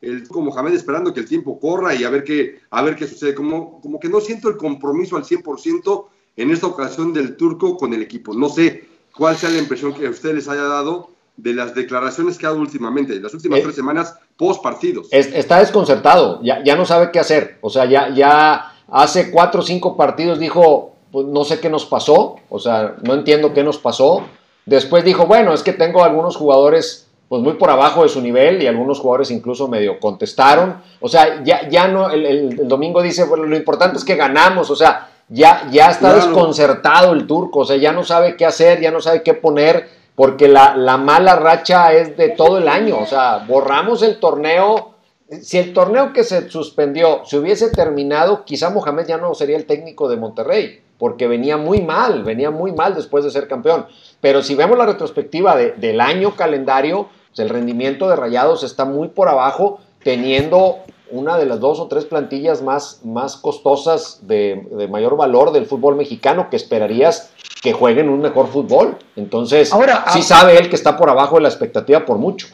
[0.01, 3.09] el como Mohamed esperando que el tiempo corra y a ver qué, a ver qué
[3.09, 6.05] sucede, como, como que no siento el compromiso al 100%
[6.37, 8.33] en esta ocasión del turco con el equipo.
[8.33, 12.39] No sé cuál sea la impresión que a ustedes les haya dado de las declaraciones
[12.39, 15.09] que ha dado últimamente, las últimas eh, tres semanas post partidos.
[15.11, 17.59] Es, está desconcertado, ya, ya, no sabe qué hacer.
[17.61, 21.87] O sea, ya, ya hace cuatro o cinco partidos dijo, pues no sé qué nos
[21.87, 24.23] pasó, o sea, no entiendo qué nos pasó.
[24.67, 28.63] Después dijo, bueno, es que tengo algunos jugadores pues muy por abajo de su nivel
[28.63, 30.83] y algunos jugadores incluso medio contestaron.
[31.01, 34.77] O sea, ya, ya no, el, domingo dice, bueno, lo importante es que ganamos, o
[34.77, 38.91] sea, ya, ya está desconcertado el turco, o sea, ya no sabe qué hacer, ya
[38.91, 43.07] no sabe qué poner, porque la, la mala racha es de todo el año, o
[43.07, 44.95] sea, borramos el torneo.
[45.43, 49.65] Si el torneo que se suspendió se hubiese terminado, quizá Mohamed ya no sería el
[49.65, 53.87] técnico de Monterrey, porque venía muy mal, venía muy mal después de ser campeón.
[54.21, 59.09] Pero si vemos la retrospectiva del año calendario, pues el rendimiento de Rayados está muy
[59.09, 60.79] por abajo, teniendo
[61.11, 65.97] una de las dos o tres plantillas más, más costosas de, mayor valor del fútbol
[65.97, 67.31] mexicano que esperarías
[67.63, 68.99] que jueguen un mejor fútbol.
[69.17, 72.49] Entonces, Ahora, sí sabe él que está por abajo de la expectativa por mucho.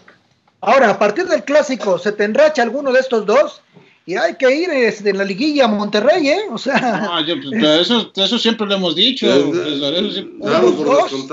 [0.60, 3.62] Ahora, a partir del clásico, ¿se te enracha alguno de estos dos?
[4.10, 6.42] Y hay que ir este, en la liguilla a Monterrey, ¿eh?
[6.50, 7.08] O sea.
[7.48, 9.28] Pues, eso, siempre lo hemos dicho.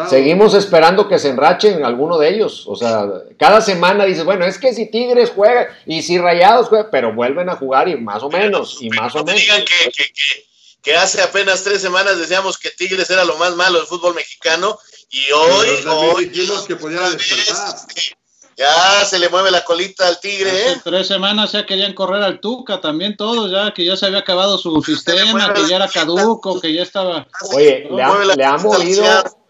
[0.08, 2.66] Seguimos esperando que se enrachen alguno de ellos.
[2.68, 3.08] O sea,
[3.40, 7.50] cada semana dices, bueno, es que si Tigres juega y si Rayados juega, pero vuelven
[7.50, 9.42] a jugar y más o menos, y más o menos.
[9.42, 9.66] Digan
[10.84, 14.78] que, hace apenas tres semanas decíamos que Tigres era lo más malo del fútbol mexicano
[15.10, 15.68] y hoy.
[15.88, 16.32] hoy
[16.68, 17.76] que podía despertar.
[18.58, 20.76] Ya se le mueve la colita al tigre, ¿eh?
[20.84, 24.58] tres semanas ya querían correr al Tuca también todos, ya que ya se había acabado
[24.58, 27.28] su sistema, que ya era caduco, que ya estaba.
[27.54, 29.04] Oye, le ha, movido,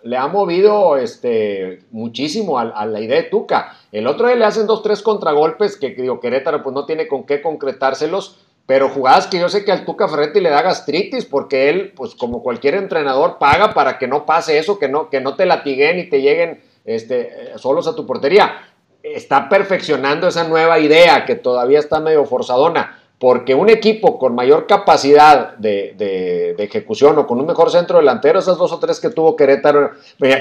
[0.04, 3.78] le ha movido este muchísimo a, la idea de Tuca.
[3.94, 7.26] El otro día le hacen dos, tres contragolpes que digo, Querétaro pues no tiene con
[7.26, 11.70] qué concretárselos, pero jugadas que yo sé que al Tuca Ferretti le da gastritis porque
[11.70, 15.38] él, pues como cualquier entrenador, paga para que no pase eso, que no, que no
[15.38, 18.74] te latiguen y te lleguen este, solos a tu portería
[19.16, 24.68] está perfeccionando esa nueva idea que todavía está medio forzadona, porque un equipo con mayor
[24.68, 29.36] capacidad de, ejecución o con un mejor centro delantero, esas dos o tres que tuvo
[29.36, 29.92] Querétaro,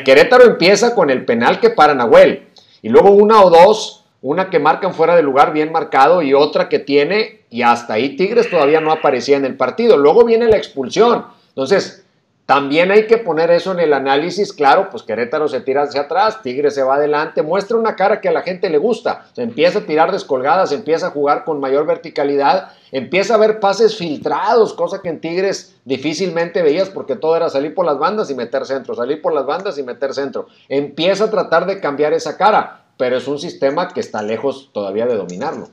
[0.04, 2.48] Querétaro empieza con el penal que para Nahuel,
[2.82, 6.68] y luego una o dos, una que marcan fuera de lugar bien marcado y otra
[6.68, 10.56] que tiene, y hasta ahí Tigres todavía no aparecía en el partido, luego viene la
[10.56, 12.05] expulsión, entonces
[12.46, 16.42] también hay que poner eso en el análisis, claro, pues Querétaro se tira hacia atrás,
[16.42, 19.80] Tigre se va adelante, muestra una cara que a la gente le gusta, se empieza
[19.80, 25.02] a tirar descolgadas, empieza a jugar con mayor verticalidad, empieza a ver pases filtrados, cosa
[25.02, 28.94] que en Tigres difícilmente veías porque todo era salir por las bandas y meter centro,
[28.94, 30.46] salir por las bandas y meter centro.
[30.68, 35.06] Empieza a tratar de cambiar esa cara, pero es un sistema que está lejos todavía
[35.06, 35.68] de dominarlo.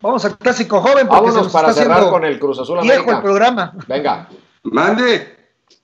[0.00, 1.08] vamos al clásico joven.
[1.08, 3.16] Vámonos para cerrar con el Cruz Azul América.
[3.16, 3.72] el programa.
[3.88, 4.28] Venga.
[4.64, 5.34] Mande.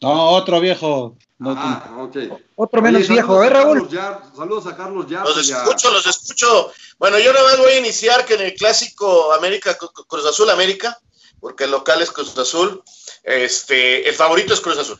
[0.00, 1.16] No, otro viejo.
[1.44, 2.16] ah, ok.
[2.56, 3.88] Otro menos viejo, ¿eh, Raúl?
[4.36, 5.22] saludos a Carlos ya.
[5.22, 6.72] Los escucho, los escucho.
[6.98, 9.76] Bueno, yo nada más voy a iniciar que en el clásico América,
[10.08, 10.98] Cruz Azul América,
[11.40, 12.82] porque el local es Cruz Azul,
[13.24, 14.98] este, el favorito es Cruz Azul.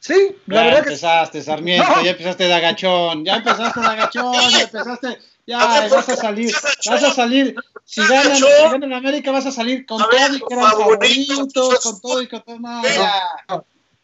[0.00, 4.60] Sí, la ya verdad empezaste, Sarmiento, ya empezaste de agachón, ya empezaste de agachón, ya
[4.62, 5.18] empezaste,
[5.48, 6.54] ya vas a salir,
[6.86, 7.54] vas a salir,
[7.86, 12.00] si ganan, si ganan América vas a salir con todo y que eran favoritos, con
[12.02, 12.58] todo y con todo,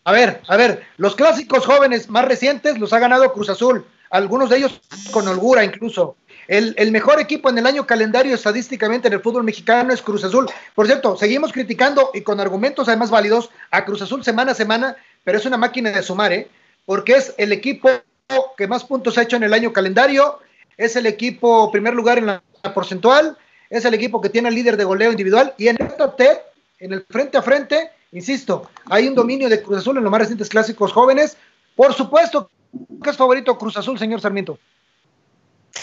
[0.04, 4.48] A ver, a ver, los clásicos jóvenes más recientes los ha ganado Cruz Azul, algunos
[4.48, 4.80] de ellos
[5.10, 6.16] con holgura incluso.
[6.48, 10.24] El, el, mejor equipo en el año calendario estadísticamente en el fútbol mexicano es Cruz
[10.24, 10.46] Azul.
[10.74, 14.96] Por cierto, seguimos criticando y con argumentos además válidos a Cruz Azul semana a semana,
[15.24, 16.48] pero es una máquina de sumar, ¿eh?
[16.86, 17.90] porque es el equipo
[18.56, 20.38] que más puntos ha hecho en el año calendario,
[20.76, 22.42] es el equipo primer lugar en la
[22.74, 23.36] porcentual,
[23.70, 25.88] es el equipo que tiene el líder de goleo individual y en el
[26.78, 30.20] en el frente a frente, insisto, hay un dominio de Cruz Azul en los más
[30.20, 31.36] recientes clásicos jóvenes.
[31.74, 32.50] Por supuesto,
[33.02, 34.58] ¿qué es favorito Cruz Azul, señor Sarmiento?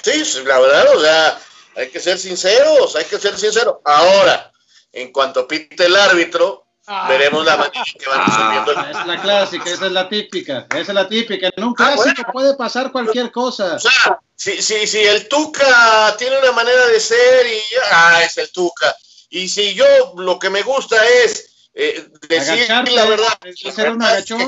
[0.03, 1.39] Sí, la verdad, o sea,
[1.75, 3.77] hay que ser sinceros, hay que ser sinceros.
[3.83, 4.51] Ahora,
[4.93, 7.07] en cuanto pite el árbitro, Ah.
[7.07, 8.73] veremos la manera que van resolviendo.
[8.75, 11.49] Ah, es la clásica, esa es la típica, esa es la típica.
[11.55, 13.75] En un ah, clásico puede pasar cualquier cosa.
[13.75, 17.61] O sea, si, si, si el Tuca tiene una manera de ser y
[17.91, 18.95] ah, es el Tuca.
[19.29, 19.85] Y si yo
[20.17, 23.53] lo que me gusta es eh, decir la verdad, que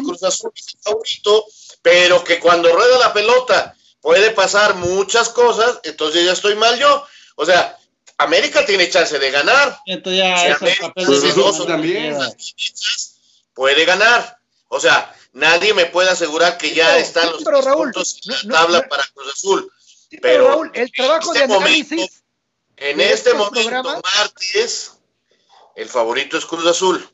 [0.02, 1.46] Cruz Azul es favorito,
[1.82, 7.06] pero que cuando rueda la pelota puede pasar muchas cosas, entonces ya estoy mal yo.
[7.36, 7.78] O sea,
[8.18, 9.80] América tiene chance de ganar.
[9.86, 10.58] Entonces ya
[13.54, 14.38] puede ganar.
[14.68, 19.04] O sea, nadie me puede asegurar que ya están los puntos en la tabla para
[19.14, 19.72] Cruz Azul.
[20.22, 22.24] pero, Raúl, el trabajo de análisis
[22.78, 24.94] en este momento, martes,
[25.76, 27.08] el favorito es Cruz Azul.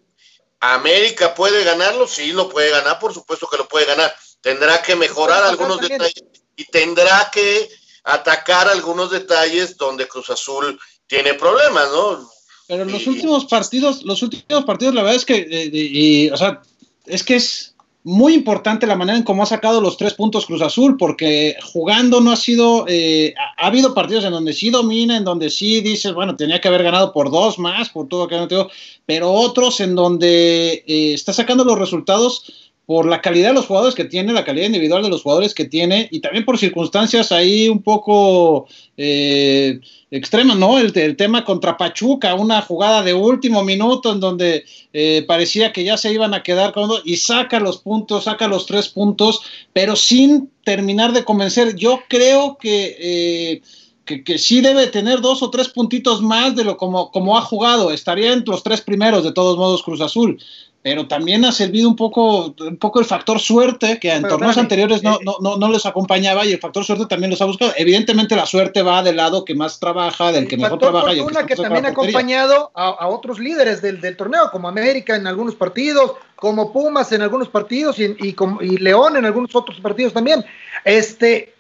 [0.62, 2.08] ¿América puede ganarlo?
[2.08, 4.14] Sí, lo puede ganar, por supuesto que lo puede ganar.
[4.42, 6.24] Tendrá que mejorar algunos detalles
[6.56, 7.70] y tendrá que
[8.04, 12.30] atacar algunos detalles donde Cruz Azul tiene problemas, ¿no?
[12.68, 16.62] Pero los últimos partidos, los últimos partidos, la verdad es que, o sea,
[17.06, 17.70] es que es,
[18.04, 22.22] muy importante la manera en cómo ha sacado los tres puntos Cruz Azul, porque jugando
[22.22, 26.14] no ha sido, eh, ha, habido partidos en donde sí domina, en donde sí dices,
[26.14, 28.70] bueno, tenía que haber ganado por dos más, por todo lo que no
[29.06, 33.94] pero otros en donde eh, está sacando los resultados por la calidad de los jugadores
[33.94, 37.70] que tiene, la calidad individual de los jugadores que tiene y también por circunstancias ahí
[37.70, 38.66] un poco
[38.98, 39.80] eh,
[40.10, 40.80] extremas, ¿no?
[40.80, 45.98] El, tema contra Pachuca, una jugada de último minuto en donde eh, parecía que ya
[45.98, 50.50] se iban a quedar con y saca los puntos, saca los tres puntos, pero sin
[50.64, 51.76] terminar de convencer.
[51.76, 52.96] Yo creo que...
[53.00, 53.62] Eh,
[54.06, 57.42] que, que, sí debe tener dos o tres puntitos más de lo como, como ha
[57.42, 57.92] jugado.
[57.92, 60.40] Estaría entre los tres primeros, de todos modos, Cruz Azul
[60.82, 65.04] pero también ha servido un poco, un poco el factor suerte, que en torneos anteriores
[65.04, 67.74] no, no, no, no, les acompañaba y el factor suerte también los ha buscado.
[67.76, 71.14] Evidentemente la suerte va del lado que más trabaja, del que mejor trabaja.
[71.14, 75.28] Y el que, también ha acompañado a, otros líderes del, del, torneo, como América en
[75.28, 80.14] algunos partidos, como Pumas en algunos partidos y, y, y León en algunos otros partidos
[80.14, 80.46] también.
[80.86, 81.54] Este,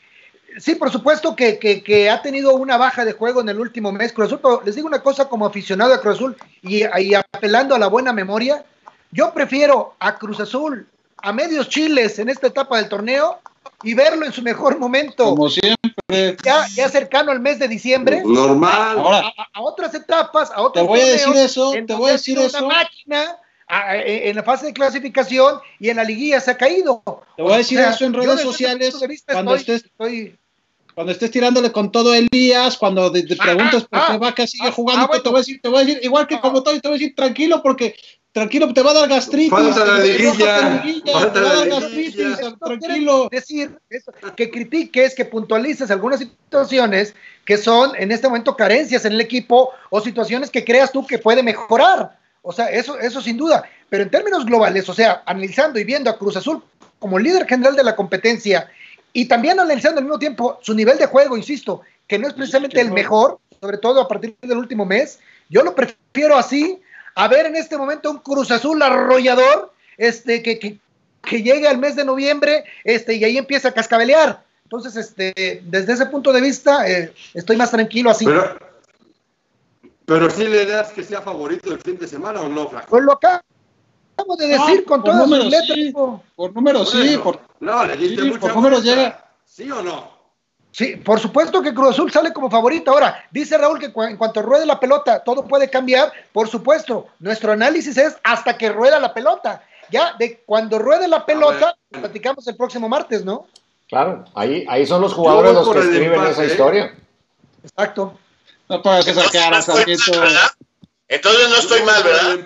[0.57, 3.91] Sí, por supuesto que, que, que, ha tenido una baja de juego en el último
[3.91, 7.13] mes Cruz Azul, pero les digo una cosa como aficionado a Cruz Azul y, y
[7.13, 8.65] apelando a la buena memoria,
[9.11, 10.87] yo prefiero a Cruz Azul,
[11.17, 13.39] a medios chiles en esta etapa del torneo
[13.83, 15.25] y verlo en su mejor momento.
[15.25, 16.37] Como siempre.
[16.43, 18.21] Ya, ya cercano al mes de diciembre.
[18.25, 18.99] Normal.
[18.99, 22.37] A, a, otras etapas, a otros Te voy a decir eso, te voy a decir
[22.39, 22.67] eso.
[22.67, 23.37] máquina
[23.69, 27.03] en la fase de clasificación y en la liguilla se ha caído.
[27.35, 28.95] Te voy a decir eso en redes sociales
[29.31, 29.85] cuando estés
[30.95, 34.67] cuando estés tirándole con todo Elías, cuando te, ah, preguntas por qué ah, Vaca sigue
[34.67, 36.89] ah, jugando, te voy a decir, te voy a decir, igual que como todo, te
[36.89, 37.95] voy a decir tranquilo porque
[38.31, 39.49] tranquilo, te va a dar gastritis.
[39.49, 40.83] Falta la liguilla.
[41.11, 43.27] Falta la gastritis, tranquilo.
[43.31, 43.77] Decir
[44.35, 47.13] que critiques, que puntualices algunas situaciones
[47.45, 51.17] que son en este momento carencias en el equipo o situaciones que creas tú que
[51.19, 52.17] puede mejorar.
[52.41, 53.63] O sea, eso, eso sin duda.
[53.89, 56.61] Pero en términos globales, o sea, analizando y viendo a Cruz Azul
[56.99, 58.69] como líder general de la competencia
[59.13, 62.79] y también analizando al mismo tiempo su nivel de juego, insisto, que no es precisamente
[62.79, 65.19] el mejor, sobre todo a partir del último mes,
[65.49, 66.79] yo lo prefiero así
[67.19, 70.79] a ver en este momento un Cruz Azul arrollador, este, que, que,
[71.21, 74.41] que llegue al mes de noviembre, este, y ahí empieza a cascabelear.
[74.63, 78.23] Entonces, este, desde ese punto de vista, eh, estoy más tranquilo así.
[78.23, 78.57] Pero,
[80.05, 82.87] pero sí le das que sea favorito el fin de semana o no, Flaco.
[82.89, 83.41] Pues lo acabo
[84.37, 85.77] de decir con todas números, sus letras.
[85.77, 85.93] Sí,
[86.37, 87.19] por números, sí.
[87.21, 89.25] Por, no, le diste sí, mucha por números llega.
[89.43, 90.18] ¿Sí o no?
[90.71, 92.91] Sí, por supuesto que Cruz Azul sale como favorito.
[92.91, 96.11] Ahora, dice Raúl que en cuanto ruede la pelota, todo puede cambiar.
[96.31, 99.63] Por supuesto, nuestro análisis es hasta que rueda la pelota.
[99.89, 103.47] Ya de cuando ruede la pelota, platicamos el próximo martes, ¿no?
[103.87, 106.47] Claro, ahí, ahí son los jugadores los que escriben empate, esa ¿eh?
[106.47, 106.95] historia.
[107.63, 108.19] Exacto.
[108.69, 110.11] No puedes sacar a Sarmiento.
[111.11, 112.37] Entonces no estoy mal, ¿verdad?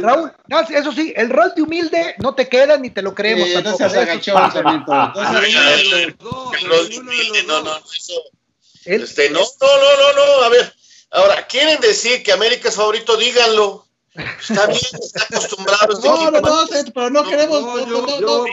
[0.00, 3.48] Raúl, no, eso sí, el rol de humilde no te queda ni te lo creemos.
[3.48, 4.92] Sí, no seas agachón, Sarmiento.
[4.94, 5.12] No,
[7.62, 8.22] no, eso.
[8.84, 10.72] Este, no, no, no, no, a ver.
[11.10, 13.16] Ahora, ¿quieren decir que América es favorito?
[13.16, 13.81] Díganlo.
[14.14, 15.98] Está bien, está acostumbrado.
[16.04, 17.62] No, no, no, pero no queremos.
[17.62, 18.46] No, no, no,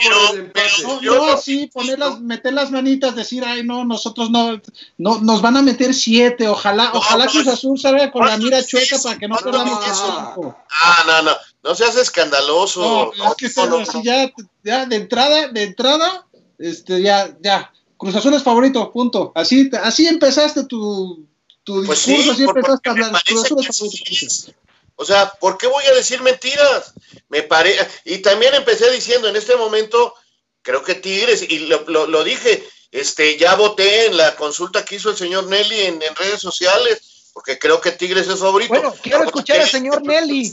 [0.82, 4.58] no, no, así, ponerlas, meter las manitas, decir, ay, no, nosotros no,
[4.96, 6.48] no, nos van a meter siete.
[6.48, 10.56] Ojalá, ojalá Cruz Azul salga con la mira chueca para que no perdamos eso.
[10.70, 13.12] Ah, no, no, no seas escandaloso.
[13.18, 14.32] No, es que así ya,
[14.64, 16.26] ya, de entrada, de entrada,
[16.58, 17.70] este, ya, ya.
[17.98, 19.30] Cruz Azul es favorito, punto.
[19.34, 21.26] Así, así empezaste tu,
[21.64, 23.22] tu pues discurso, sí, así empezaste a hablar.
[23.26, 24.60] Cruz Azul es favorito.
[25.00, 26.92] O sea, ¿por qué voy a decir mentiras?
[27.30, 27.74] Me pare...
[28.04, 30.12] Y también empecé diciendo en este momento,
[30.60, 34.96] creo que Tigres, y lo, lo, lo dije, este, ya voté en la consulta que
[34.96, 38.74] hizo el señor Nelly en, en, redes sociales, porque creo que Tigres es favorito.
[38.74, 40.52] Bueno, quiero escuchar al señor Nelly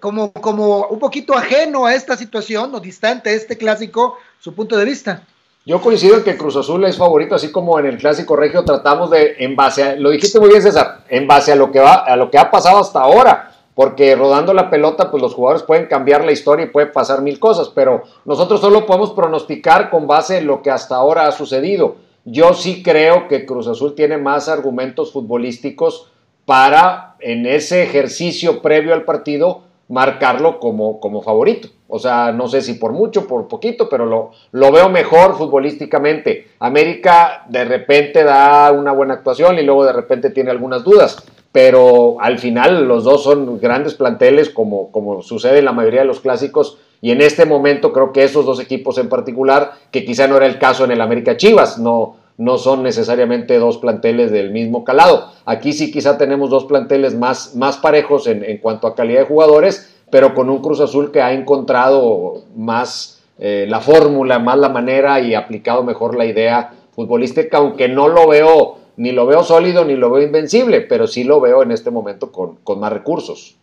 [0.00, 4.78] como, como un poquito ajeno a esta situación o distante a este clásico, su punto
[4.78, 5.22] de vista.
[5.66, 9.10] Yo coincido en que Cruz Azul es favorito, así como en el clásico regio tratamos
[9.10, 11.96] de, en base a, lo dijiste muy bien César, en base a lo que va,
[11.96, 15.84] a lo que ha pasado hasta ahora porque rodando la pelota, pues los jugadores pueden
[15.84, 20.38] cambiar la historia y puede pasar mil cosas, pero nosotros solo podemos pronosticar con base
[20.38, 21.96] en lo que hasta ahora ha sucedido.
[22.24, 26.10] Yo sí creo que Cruz Azul tiene más argumentos futbolísticos
[26.46, 31.68] para, en ese ejercicio previo al partido, marcarlo como, como favorito.
[31.86, 36.48] O sea, no sé si por mucho, por poquito, pero lo, lo veo mejor futbolísticamente.
[36.60, 41.22] América de repente da una buena actuación y luego de repente tiene algunas dudas
[41.56, 46.20] pero al final los dos son grandes planteles como, sucede en la mayoría de los
[46.20, 50.36] clásicos y en este momento creo que esos dos equipos en particular, que quizá no
[50.36, 54.84] era el caso en el América Chivas, no, no son necesariamente dos planteles del mismo
[54.84, 55.30] calado.
[55.46, 59.26] Aquí sí quizá tenemos dos planteles más, más parejos en, en cuanto a calidad de
[59.26, 64.68] jugadores, pero con un Cruz Azul que ha encontrado más eh, la fórmula, más la
[64.68, 69.84] manera y aplicado mejor la idea futbolística, aunque no lo veo, ni lo veo sólido,
[69.84, 73.56] ni lo veo invencible, pero sí lo veo en este momento con, con más recursos.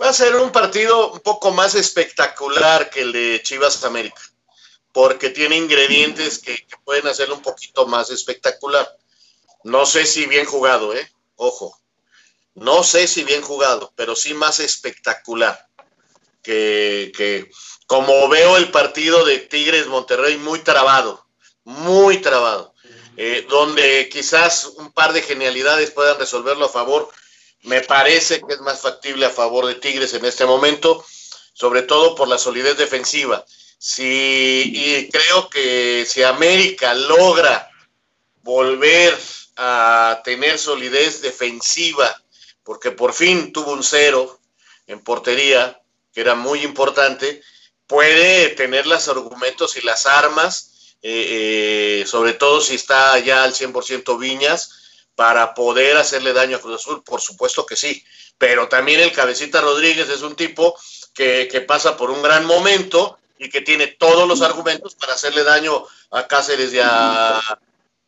[0.00, 4.20] Va a ser un partido un poco más espectacular que el de Chivas América,
[4.92, 8.86] porque tiene ingredientes que, que pueden hacerlo un poquito más espectacular.
[9.64, 11.10] No sé si bien jugado, ¿eh?
[11.36, 11.78] Ojo.
[12.54, 15.66] No sé si bien jugado, pero sí más espectacular.
[16.42, 17.50] Que, que
[17.86, 21.26] como veo el partido de Tigres Monterrey muy trabado,
[21.64, 22.72] muy trabado,
[23.16, 27.08] eh, donde quizás un par de genialidades puedan resolverlo a favor.
[27.62, 31.04] Me parece que es más factible a favor de Tigres en este momento,
[31.52, 33.44] sobre todo por la solidez defensiva.
[33.78, 37.70] Si, y creo que si América logra
[38.42, 39.18] volver
[39.56, 42.22] a tener solidez defensiva,
[42.62, 44.38] porque por fin tuvo un cero
[44.86, 45.80] en portería,
[46.12, 47.42] que era muy importante,
[47.86, 50.75] puede tener los argumentos y las armas,
[51.08, 54.72] eh, eh, sobre todo si está ya al 100% Viñas,
[55.14, 58.04] para poder hacerle daño a Cruz Azul, por supuesto que sí,
[58.38, 60.76] pero también el cabecita Rodríguez es un tipo
[61.14, 65.84] que, pasa por un gran momento y que tiene todos los argumentos para hacerle daño
[66.10, 67.40] a Cáceres y a,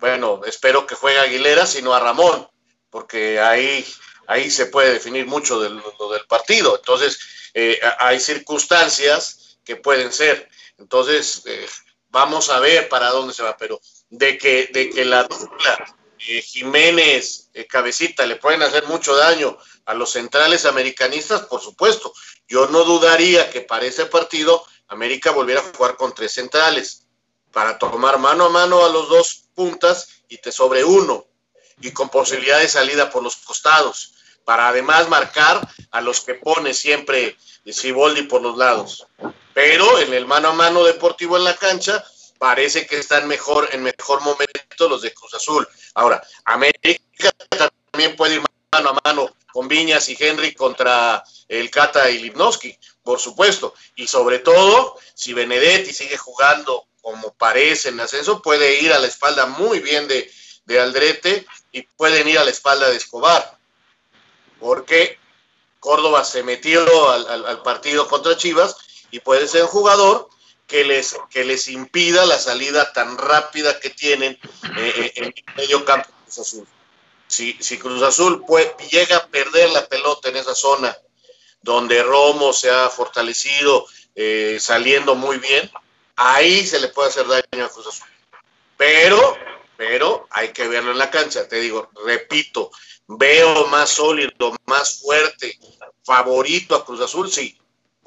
[0.01, 2.49] bueno, espero que juegue Aguilera, sino a Ramón,
[2.91, 3.87] porque ahí,
[4.27, 6.77] ahí se puede definir mucho del, del partido.
[6.77, 7.17] Entonces,
[7.55, 10.49] eh, hay circunstancias que pueden ser.
[10.79, 11.67] Entonces, eh,
[12.11, 13.81] vamos a ver para dónde se va, pero
[14.11, 15.97] de que, de que la dupla
[16.27, 19.57] eh, Jiménez, eh, Cabecita, le pueden hacer mucho daño
[19.87, 22.13] a los centrales americanistas, por supuesto.
[22.49, 27.07] Yo no dudaría que para ese partido América volviera a jugar con tres centrales
[27.53, 31.27] para tomar mano a mano a los dos puntas y te sobre uno
[31.81, 36.73] y con posibilidad de salida por los costados para además marcar a los que pone
[36.73, 37.37] siempre
[37.67, 39.07] Siboldi por los lados.
[39.59, 42.05] Pero en el mano a mano deportivo en la cancha
[42.39, 45.67] parece que están mejor en mejor momento los de Cruz Azul.
[45.95, 47.33] Ahora, América
[47.91, 52.79] también puede ir mano a mano con Viñas y Henry contra el Cata y Lipnowski,
[53.03, 53.75] por supuesto.
[53.97, 59.09] Y sobre todo, si Benedetti sigue jugando como parece en ascenso, puede ir a la
[59.09, 60.31] espalda muy bien de,
[60.67, 63.59] de Aldrete y pueden ir a la espalda de Escobar.
[64.61, 65.19] Porque
[65.81, 68.77] Córdoba se metió al, partido contra Chivas
[69.11, 70.29] y puede ser un jugador
[70.67, 74.39] que les, que les impida la salida tan rápida que tienen
[74.77, 76.69] eh, en el medio campo Cruz Azul.
[77.27, 78.45] Si, si Cruz Azul
[78.91, 80.97] llega a perder la pelota en esa zona
[81.63, 85.71] donde Romo se ha fortalecido eh, saliendo muy bien,
[86.17, 88.09] ahí se le puede hacer daño a Cruz Azul.
[88.77, 89.37] Pero,
[89.77, 91.49] pero hay que verlo en la cancha.
[91.49, 92.71] Te digo, repito,
[93.07, 95.59] veo más sólido, más fuerte,
[96.05, 97.59] favorito a Cruz Azul, sí.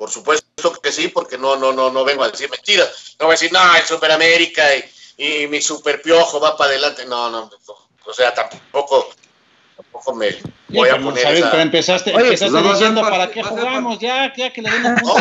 [0.02, 3.16] Por supuesto que sí, porque no, no, no, no vengo a decir mentiras.
[3.20, 7.06] No voy a decir, no, el Superamérica y, y mi super piojo va para adelante.
[7.06, 7.76] No, no, no,
[8.08, 9.12] o sea, tampoco,
[9.78, 10.32] tampoco me
[10.70, 11.40] voy Sí, a poner ¿sabes?
[11.42, 11.52] esa...
[11.52, 14.82] Pero empezaste, Oye, empezaste pues, diciendo par- para qué jugamos, ya, ya que le den
[15.04, 15.16] No,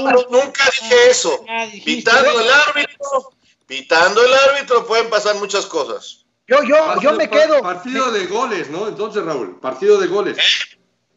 [0.00, 1.44] no, no, nunca dije eso.
[1.84, 3.32] Pitando el árbitro,
[3.66, 6.24] pitando el árbitro pueden pasar muchas cosas.
[6.46, 7.60] Yo, yo, yo me quedo.
[7.60, 8.88] Partido de goles, ¿no?
[8.88, 10.38] Entonces, Raúl, partido de goles.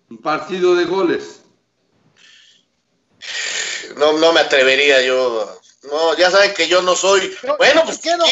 [0.10, 1.38] Un partido de goles.
[3.97, 5.55] No, no me atrevería yo.
[5.84, 7.34] No, ya saben que yo no soy.
[7.57, 8.25] Bueno, pues quedo-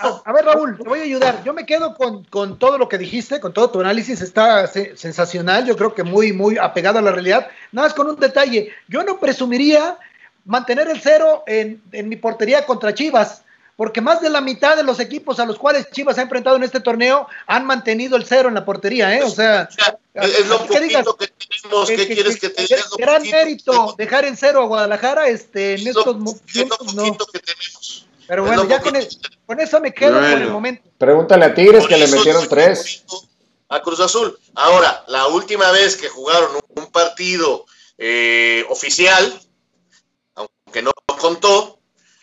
[0.00, 1.42] A, a ver, Raúl, te voy a ayudar.
[1.44, 4.20] Yo me quedo con, con todo lo que dijiste, con todo tu análisis.
[4.20, 5.64] Está se- sensacional.
[5.66, 7.48] Yo creo que muy, muy apegado a la realidad.
[7.70, 8.72] Nada más con un detalle.
[8.88, 9.98] Yo no presumiría
[10.44, 13.42] mantener el cero en, en mi portería contra Chivas.
[13.80, 16.64] Porque más de la mitad de los equipos a los cuales Chivas ha enfrentado en
[16.64, 19.22] este torneo han mantenido el cero en la portería, ¿eh?
[19.22, 21.02] O sea, o sea, es, lo ¿qué digas?
[21.06, 21.88] poquito que tenemos.
[21.88, 22.76] ¿Qué quieres que te diga?
[22.98, 23.96] Gran poquito mérito que tenemos.
[23.96, 27.04] dejar en cero a Guadalajara este, en estos mo- es lo tiempos, no.
[27.32, 28.06] que tenemos.
[28.28, 29.08] Pero es bueno, ya con, el-
[29.46, 30.82] con eso me quedo por el momento.
[30.98, 33.04] Pregúntale a Tigres Por que le metieron tres.
[33.70, 34.38] A Cruz Azul.
[34.56, 37.64] Ahora, la última vez que jugaron un, un partido
[37.96, 39.40] eh, oficial,
[40.34, 41.79] aunque no contó,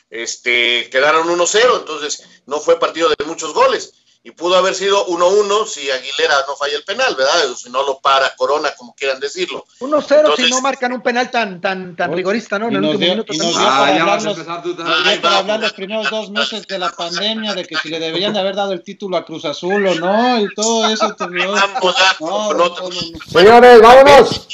[0.09, 3.93] este, quedaron 1-0, entonces no fue partido de muchos goles.
[4.23, 7.49] Y pudo haber sido 1-1 si Aguilera no falla el penal, ¿verdad?
[7.49, 9.65] O si no lo para Corona, como quieran decirlo.
[9.79, 12.67] 1-0 si no marcan un penal tan tan tan rigorista, ¿no?
[12.67, 13.33] En el último dio- minuto.
[13.33, 15.71] y nos dio- Ah, para ya vas a hablarlos- empezar tú Ay, para hablar los
[15.71, 18.83] primeros dos meses de la pandemia, de que si le deberían de haber dado el
[18.83, 21.15] título a Cruz Azul o no, y todo eso.
[21.15, 22.91] te- no, no, no, no, no, no, no.
[23.31, 24.47] Señores, vámonos.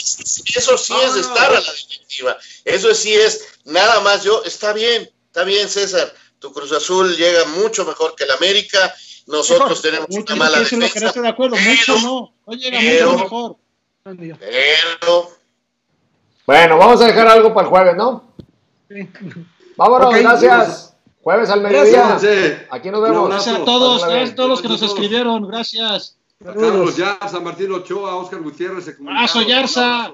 [0.56, 2.38] Eso sí es estar a la defensiva.
[2.64, 4.44] Eso sí es nada más yo.
[4.44, 6.14] Está bien, está bien, César.
[6.38, 8.94] Tu Cruz Azul llega mucho mejor que el América.
[9.26, 9.82] Nosotros Mejor.
[9.82, 11.08] tenemos Mucho, una mala eso no defensa.
[11.08, 12.34] estoy de acuerdo, mucho no.
[12.46, 13.56] No llega pero- mucho mejor.
[14.40, 15.32] Pero
[16.46, 18.34] Bueno, vamos a dejar algo para el jueves, ¿no?
[19.78, 20.94] Vámonos, okay, gracias.
[21.22, 22.18] Jueves al mediodía.
[22.70, 23.30] Aquí nos vemos.
[23.30, 25.48] Gracias a todos, gracias a todos los que nos escribieron.
[25.48, 26.18] Gracias.
[26.46, 28.94] A Carlos Yarza, Martín Ochoa, Oscar Gutiérrez.
[29.00, 30.14] Abrazo, Yarza.